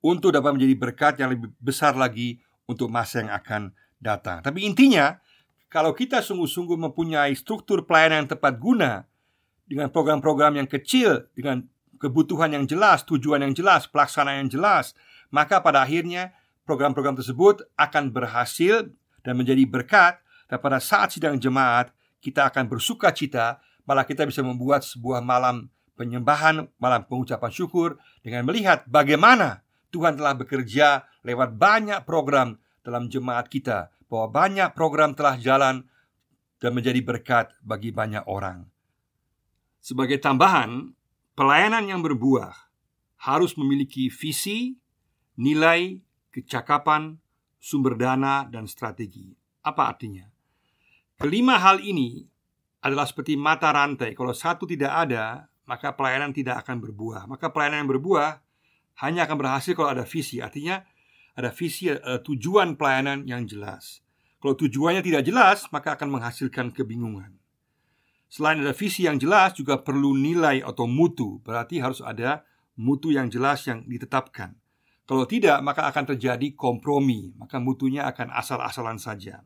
untuk 0.00 0.32
dapat 0.32 0.56
menjadi 0.56 0.74
berkat 0.80 1.14
yang 1.20 1.36
lebih 1.36 1.52
besar 1.60 1.92
lagi 1.92 2.40
untuk 2.64 2.88
masa 2.88 3.20
yang 3.20 3.32
akan 3.36 3.62
datang. 4.00 4.40
Tapi 4.40 4.64
intinya 4.64 5.20
kalau 5.74 5.90
kita 5.90 6.22
sungguh-sungguh 6.22 6.78
mempunyai 6.78 7.34
struktur 7.34 7.82
pelayanan 7.82 8.22
yang 8.22 8.30
tepat 8.30 8.62
guna 8.62 9.10
dengan 9.66 9.90
program-program 9.90 10.62
yang 10.62 10.70
kecil 10.70 11.26
dengan 11.34 11.66
kebutuhan 11.98 12.54
yang 12.54 12.62
jelas, 12.62 13.02
tujuan 13.02 13.42
yang 13.42 13.58
jelas, 13.58 13.90
pelaksanaan 13.90 14.46
yang 14.46 14.50
jelas, 14.54 14.94
maka 15.34 15.58
pada 15.58 15.82
akhirnya 15.82 16.30
program-program 16.62 17.18
tersebut 17.18 17.66
akan 17.74 18.14
berhasil 18.14 18.86
dan 19.26 19.34
menjadi 19.34 19.66
berkat 19.66 20.22
dan 20.46 20.62
pada 20.62 20.78
saat 20.78 21.10
sidang 21.10 21.42
jemaat 21.42 21.90
kita 22.22 22.46
akan 22.46 22.70
bersuka 22.70 23.10
cita 23.10 23.58
malah 23.82 24.06
kita 24.06 24.30
bisa 24.30 24.46
membuat 24.46 24.86
sebuah 24.86 25.26
malam 25.26 25.74
penyembahan, 25.98 26.70
malam 26.78 27.02
pengucapan 27.02 27.50
syukur 27.50 27.98
dengan 28.22 28.46
melihat 28.46 28.86
bagaimana 28.86 29.66
Tuhan 29.90 30.14
telah 30.14 30.38
bekerja 30.38 31.02
lewat 31.26 31.58
banyak 31.58 32.06
program 32.06 32.62
dalam 32.86 33.10
jemaat 33.10 33.50
kita 33.50 33.93
bahwa 34.14 34.30
banyak 34.30 34.70
program 34.78 35.10
telah 35.18 35.34
jalan 35.34 35.82
dan 36.62 36.70
menjadi 36.70 37.02
berkat 37.02 37.50
bagi 37.66 37.90
banyak 37.90 38.22
orang. 38.30 38.62
Sebagai 39.82 40.22
tambahan, 40.22 40.94
pelayanan 41.34 41.90
yang 41.90 41.98
berbuah 41.98 42.54
harus 43.26 43.58
memiliki 43.58 44.06
visi, 44.06 44.78
nilai, 45.34 45.98
kecakapan, 46.30 47.18
sumber 47.58 47.98
dana, 47.98 48.46
dan 48.46 48.70
strategi. 48.70 49.34
Apa 49.66 49.90
artinya? 49.90 50.30
Kelima 51.18 51.58
hal 51.58 51.82
ini 51.82 52.22
adalah 52.86 53.10
seperti 53.10 53.34
mata 53.34 53.74
rantai. 53.74 54.14
Kalau 54.14 54.30
satu 54.30 54.62
tidak 54.62 54.94
ada, 54.94 55.50
maka 55.66 55.90
pelayanan 55.90 56.30
tidak 56.30 56.62
akan 56.62 56.78
berbuah. 56.78 57.26
Maka 57.26 57.50
pelayanan 57.50 57.82
yang 57.82 57.90
berbuah 57.98 58.30
hanya 59.02 59.26
akan 59.26 59.36
berhasil 59.42 59.74
kalau 59.74 59.90
ada 59.90 60.06
visi. 60.06 60.38
Artinya 60.38 60.84
ada 61.34 61.50
visi, 61.50 61.90
ada 61.90 62.22
tujuan 62.22 62.78
pelayanan 62.78 63.26
yang 63.26 63.42
jelas. 63.48 64.03
Kalau 64.44 64.60
tujuannya 64.60 65.00
tidak 65.00 65.24
jelas, 65.24 65.64
maka 65.72 65.96
akan 65.96 66.20
menghasilkan 66.20 66.68
kebingungan. 66.76 67.32
Selain 68.28 68.60
ada 68.60 68.76
visi 68.76 69.08
yang 69.08 69.16
jelas, 69.16 69.56
juga 69.56 69.80
perlu 69.80 70.12
nilai 70.12 70.60
atau 70.60 70.84
mutu. 70.84 71.40
Berarti 71.40 71.80
harus 71.80 72.04
ada 72.04 72.44
mutu 72.76 73.08
yang 73.08 73.32
jelas 73.32 73.64
yang 73.64 73.88
ditetapkan. 73.88 74.52
Kalau 75.08 75.24
tidak, 75.24 75.64
maka 75.64 75.88
akan 75.88 76.12
terjadi 76.12 76.52
kompromi, 76.52 77.32
maka 77.40 77.56
mutunya 77.56 78.04
akan 78.04 78.36
asal-asalan 78.36 79.00
saja. 79.00 79.40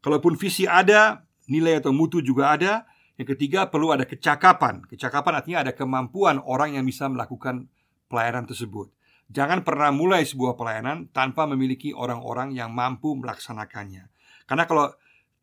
Kalaupun 0.00 0.32
visi 0.40 0.64
ada, 0.64 1.28
nilai 1.44 1.84
atau 1.84 1.92
mutu 1.92 2.24
juga 2.24 2.56
ada. 2.56 2.88
Yang 3.20 3.36
ketiga, 3.36 3.68
perlu 3.68 3.92
ada 3.92 4.08
kecakapan. 4.08 4.80
Kecakapan 4.88 5.44
artinya 5.44 5.60
ada 5.60 5.76
kemampuan 5.76 6.40
orang 6.40 6.72
yang 6.72 6.88
bisa 6.88 7.04
melakukan 7.04 7.68
pelayanan 8.08 8.48
tersebut. 8.48 8.88
Jangan 9.30 9.62
pernah 9.62 9.94
mulai 9.94 10.26
sebuah 10.26 10.58
pelayanan 10.58 11.06
tanpa 11.14 11.46
memiliki 11.46 11.94
orang-orang 11.94 12.50
yang 12.50 12.74
mampu 12.74 13.14
melaksanakannya. 13.14 14.10
Karena 14.42 14.66
kalau 14.66 14.90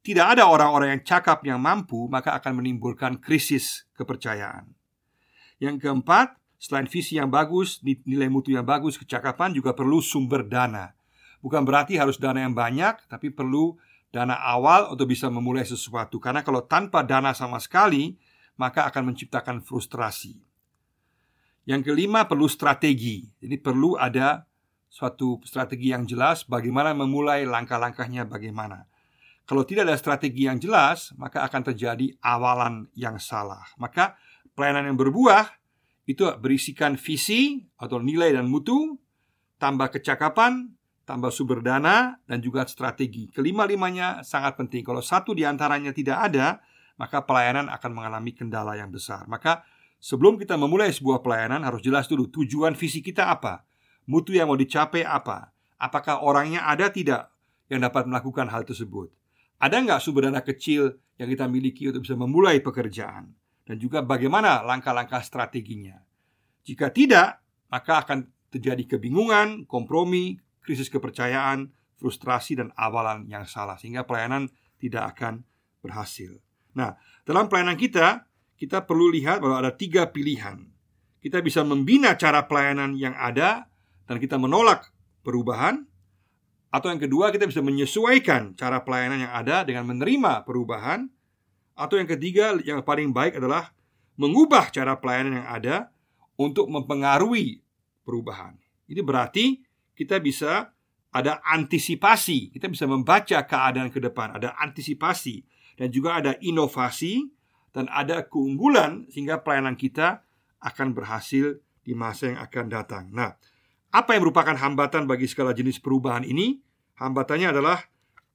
tidak 0.03 0.35
ada 0.35 0.43
orang-orang 0.47 0.99
yang 0.99 1.03
cakap 1.07 1.39
yang 1.47 1.59
mampu, 1.63 2.11
maka 2.11 2.35
akan 2.35 2.59
menimbulkan 2.59 3.15
krisis 3.23 3.87
kepercayaan. 3.95 4.67
Yang 5.63 5.87
keempat, 5.87 6.35
selain 6.59 6.87
visi 6.87 7.15
yang 7.15 7.31
bagus, 7.31 7.79
nilai 7.83 8.27
mutu 8.27 8.51
yang 8.51 8.67
bagus, 8.67 8.99
kecakapan 8.99 9.55
juga 9.55 9.71
perlu 9.71 10.03
sumber 10.03 10.43
dana. 10.43 10.91
Bukan 11.39 11.63
berarti 11.63 11.95
harus 11.95 12.19
dana 12.19 12.43
yang 12.43 12.51
banyak, 12.51 13.07
tapi 13.07 13.31
perlu 13.31 13.79
dana 14.11 14.35
awal 14.35 14.91
untuk 14.91 15.11
bisa 15.11 15.31
memulai 15.31 15.63
sesuatu. 15.63 16.19
Karena 16.19 16.43
kalau 16.43 16.63
tanpa 16.63 17.03
dana 17.03 17.31
sama 17.31 17.59
sekali, 17.59 18.15
maka 18.59 18.87
akan 18.87 19.11
menciptakan 19.13 19.63
frustrasi. 19.63 20.46
Yang 21.67 21.91
kelima 21.91 22.23
perlu 22.31 22.47
strategi. 22.47 23.27
Jadi 23.43 23.59
perlu 23.59 23.99
ada 23.99 24.47
suatu 24.87 25.43
strategi 25.43 25.91
yang 25.91 26.07
jelas 26.07 26.47
bagaimana 26.47 26.95
memulai 26.95 27.43
langkah-langkahnya 27.43 28.23
bagaimana. 28.23 28.87
Kalau 29.43 29.63
tidak 29.67 29.87
ada 29.87 29.99
strategi 29.99 30.47
yang 30.47 30.59
jelas, 30.59 31.11
maka 31.19 31.43
akan 31.43 31.71
terjadi 31.71 32.15
awalan 32.23 32.87
yang 32.95 33.19
salah. 33.19 33.63
Maka 33.79 34.15
pelayanan 34.55 34.91
yang 34.91 34.99
berbuah 34.99 35.47
itu 36.07 36.23
berisikan 36.39 36.95
visi 36.95 37.67
atau 37.75 37.99
nilai 37.99 38.31
dan 38.31 38.47
mutu, 38.47 38.95
tambah 39.59 39.91
kecakapan, 39.91 40.71
tambah 41.03 41.31
sumber 41.31 41.63
dana, 41.63 42.19
dan 42.27 42.39
juga 42.39 42.63
strategi. 42.67 43.27
Kelima-limanya 43.31 44.23
sangat 44.23 44.55
penting. 44.59 44.83
Kalau 44.83 45.03
satu 45.03 45.35
di 45.35 45.43
antaranya 45.47 45.91
tidak 45.91 46.31
ada, 46.31 46.63
maka 46.99 47.23
pelayanan 47.23 47.71
akan 47.71 47.91
mengalami 47.91 48.31
kendala 48.35 48.75
yang 48.75 48.91
besar. 48.91 49.27
Maka 49.31 49.63
Sebelum 49.97 50.37
kita 50.37 50.55
memulai 50.55 50.93
sebuah 50.93 51.25
pelayanan 51.25 51.65
harus 51.65 51.81
jelas 51.81 52.05
dulu 52.05 52.29
tujuan 52.29 52.77
visi 52.77 53.01
kita 53.01 53.33
apa. 53.33 53.65
Mutu 54.07 54.37
yang 54.37 54.47
mau 54.47 54.55
dicapai 54.55 55.03
apa? 55.03 55.51
Apakah 55.77 56.21
orangnya 56.23 56.65
ada 56.65 56.89
tidak 56.93 57.33
yang 57.67 57.83
dapat 57.83 58.07
melakukan 58.07 58.47
hal 58.49 58.63
tersebut? 58.63 59.11
Ada 59.57 59.81
nggak 59.81 59.99
sumber 59.99 60.29
dana 60.29 60.45
kecil 60.45 61.01
yang 61.17 61.27
kita 61.33 61.49
miliki 61.49 61.89
untuk 61.89 62.05
bisa 62.05 62.13
memulai 62.13 62.61
pekerjaan? 62.61 63.33
Dan 63.67 63.75
juga 63.81 64.05
bagaimana 64.05 64.63
langkah-langkah 64.63 65.19
strateginya? 65.25 65.99
Jika 66.63 66.93
tidak, 66.93 67.43
maka 67.67 67.99
akan 68.05 68.31
terjadi 68.47 68.95
kebingungan, 68.95 69.67
kompromi, 69.67 70.39
krisis 70.63 70.87
kepercayaan, 70.87 71.73
frustrasi 71.97 72.55
dan 72.55 72.69
awalan 72.77 73.25
yang 73.27 73.43
salah 73.49 73.75
Sehingga 73.75 74.05
pelayanan 74.05 74.47
tidak 74.77 75.17
akan 75.17 75.43
berhasil. 75.81 76.37
Nah, 76.77 76.93
dalam 77.25 77.49
pelayanan 77.49 77.75
kita 77.75 78.29
kita 78.57 78.83
perlu 78.83 79.13
lihat 79.13 79.39
bahwa 79.39 79.61
ada 79.61 79.71
tiga 79.71 80.09
pilihan. 80.09 80.65
Kita 81.21 81.41
bisa 81.45 81.61
membina 81.61 82.17
cara 82.17 82.45
pelayanan 82.49 82.97
yang 82.97 83.13
ada 83.13 83.69
dan 84.09 84.17
kita 84.17 84.41
menolak 84.41 84.89
perubahan, 85.21 85.85
atau 86.73 86.91
yang 86.91 87.01
kedua 87.01 87.29
kita 87.29 87.47
bisa 87.47 87.61
menyesuaikan 87.61 88.57
cara 88.57 88.81
pelayanan 88.81 89.29
yang 89.29 89.33
ada 89.33 89.63
dengan 89.63 89.87
menerima 89.87 90.43
perubahan, 90.43 91.07
atau 91.77 91.95
yang 92.01 92.09
ketiga 92.09 92.57
yang 92.65 92.81
paling 92.81 93.13
baik 93.13 93.37
adalah 93.37 93.71
mengubah 94.17 94.73
cara 94.73 94.97
pelayanan 94.97 95.45
yang 95.45 95.47
ada 95.47 95.75
untuk 96.39 96.65
mempengaruhi 96.67 97.61
perubahan. 98.01 98.57
Ini 98.89 99.01
berarti 99.05 99.61
kita 99.93 100.17
bisa 100.17 100.73
ada 101.13 101.41
antisipasi, 101.45 102.53
kita 102.53 102.69
bisa 102.71 102.89
membaca 102.89 103.37
keadaan 103.45 103.89
ke 103.93 104.01
depan, 104.01 104.37
ada 104.37 104.57
antisipasi 104.57 105.45
dan 105.77 105.93
juga 105.93 106.17
ada 106.21 106.33
inovasi 106.41 107.36
dan 107.75 107.91
ada 107.91 108.25
keunggulan 108.25 109.07
sehingga 109.11 109.41
pelayanan 109.41 109.75
kita 109.75 110.23
akan 110.59 110.97
berhasil 110.97 111.59
di 111.83 111.93
masa 111.95 112.33
yang 112.35 112.39
akan 112.41 112.65
datang. 112.67 113.03
Nah, 113.13 113.37
apa 113.93 114.13
yang 114.15 114.27
merupakan 114.27 114.55
hambatan 114.55 115.07
bagi 115.07 115.29
segala 115.29 115.55
jenis 115.55 115.79
perubahan 115.79 116.27
ini? 116.27 116.59
Hambatannya 116.99 117.53
adalah 117.53 117.79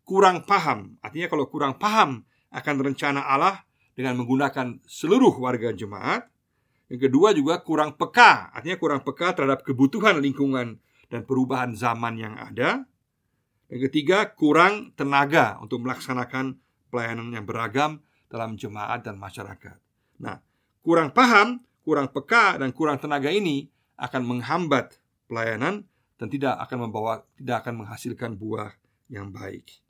kurang 0.06 0.46
paham. 0.48 0.96
Artinya 1.04 1.28
kalau 1.28 1.44
kurang 1.50 1.76
paham 1.76 2.24
akan 2.52 2.74
rencana 2.80 3.20
Allah 3.20 3.64
dengan 3.92 4.16
menggunakan 4.20 4.80
seluruh 4.88 5.36
warga 5.36 5.72
jemaat. 5.74 6.28
Yang 6.88 7.08
kedua 7.08 7.32
juga 7.32 7.60
kurang 7.64 7.96
peka, 7.96 8.52
artinya 8.52 8.76
kurang 8.76 9.00
peka 9.00 9.32
terhadap 9.32 9.64
kebutuhan 9.64 10.20
lingkungan 10.20 10.76
dan 11.08 11.24
perubahan 11.24 11.72
zaman 11.72 12.20
yang 12.20 12.36
ada. 12.36 12.84
Yang 13.72 13.88
ketiga, 13.88 14.28
kurang 14.36 14.92
tenaga 14.92 15.56
untuk 15.64 15.80
melaksanakan 15.80 16.60
pelayanan 16.92 17.32
yang 17.32 17.48
beragam 17.48 18.04
dalam 18.32 18.56
jemaat 18.56 19.04
dan 19.04 19.20
masyarakat. 19.20 19.76
Nah, 20.24 20.40
kurang 20.80 21.12
paham, 21.12 21.60
kurang 21.84 22.08
peka, 22.08 22.56
dan 22.56 22.72
kurang 22.72 22.96
tenaga 22.96 23.28
ini 23.28 23.68
akan 24.00 24.24
menghambat 24.24 24.96
pelayanan 25.28 25.84
dan 26.16 26.26
tidak 26.32 26.56
akan 26.64 26.88
membawa 26.88 27.28
tidak 27.36 27.66
akan 27.66 27.84
menghasilkan 27.84 28.40
buah 28.40 28.72
yang 29.12 29.28
baik. 29.28 29.82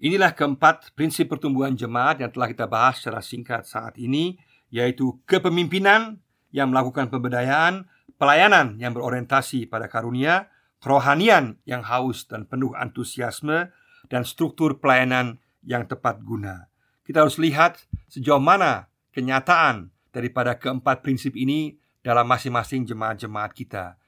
Inilah 0.00 0.32
keempat 0.32 0.96
prinsip 0.96 1.28
pertumbuhan 1.28 1.76
jemaat 1.76 2.24
yang 2.24 2.32
telah 2.32 2.48
kita 2.48 2.64
bahas 2.64 2.98
secara 2.98 3.20
singkat 3.20 3.68
saat 3.68 4.00
ini, 4.00 4.40
yaitu 4.72 5.20
kepemimpinan 5.28 6.16
yang 6.48 6.72
melakukan 6.72 7.12
pemberdayaan, 7.12 7.84
pelayanan 8.16 8.80
yang 8.80 8.96
berorientasi 8.96 9.68
pada 9.68 9.92
karunia, 9.92 10.48
kerohanian 10.80 11.60
yang 11.68 11.84
haus 11.84 12.24
dan 12.24 12.48
penuh 12.48 12.72
antusiasme, 12.72 13.68
dan 14.08 14.24
struktur 14.24 14.80
pelayanan 14.80 15.36
yang 15.60 15.84
tepat 15.84 16.24
guna. 16.24 16.69
Kita 17.10 17.26
harus 17.26 17.42
lihat 17.42 17.90
sejauh 18.06 18.38
mana 18.38 18.86
kenyataan 19.10 19.90
daripada 20.14 20.54
keempat 20.54 21.02
prinsip 21.02 21.34
ini 21.34 21.74
dalam 22.06 22.22
masing-masing 22.22 22.86
jemaat-jemaat 22.86 23.50
kita. 23.50 23.98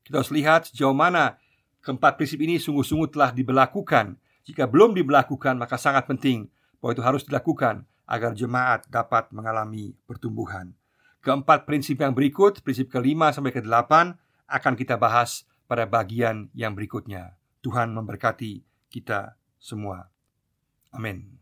Kita 0.00 0.24
harus 0.24 0.32
lihat 0.32 0.72
sejauh 0.72 0.96
mana 0.96 1.36
keempat 1.84 2.16
prinsip 2.16 2.40
ini 2.40 2.56
sungguh-sungguh 2.56 3.12
telah 3.12 3.36
diberlakukan. 3.36 4.16
Jika 4.48 4.64
belum 4.64 4.96
diberlakukan, 4.96 5.60
maka 5.60 5.76
sangat 5.76 6.08
penting 6.08 6.48
bahwa 6.80 6.96
itu 6.96 7.04
harus 7.04 7.22
dilakukan 7.28 7.84
agar 8.08 8.32
jemaat 8.32 8.88
dapat 8.88 9.28
mengalami 9.28 9.92
pertumbuhan. 10.08 10.72
Keempat 11.20 11.68
prinsip 11.68 12.00
yang 12.00 12.16
berikut, 12.16 12.64
prinsip 12.64 12.88
kelima 12.88 13.28
sampai 13.28 13.52
ke 13.52 13.60
delapan, 13.60 14.16
akan 14.48 14.72
kita 14.72 14.96
bahas 14.96 15.44
pada 15.68 15.84
bagian 15.84 16.48
yang 16.56 16.72
berikutnya. 16.72 17.36
Tuhan 17.60 17.92
memberkati 17.92 18.64
kita 18.88 19.36
semua. 19.60 20.08
Amin. 20.96 21.37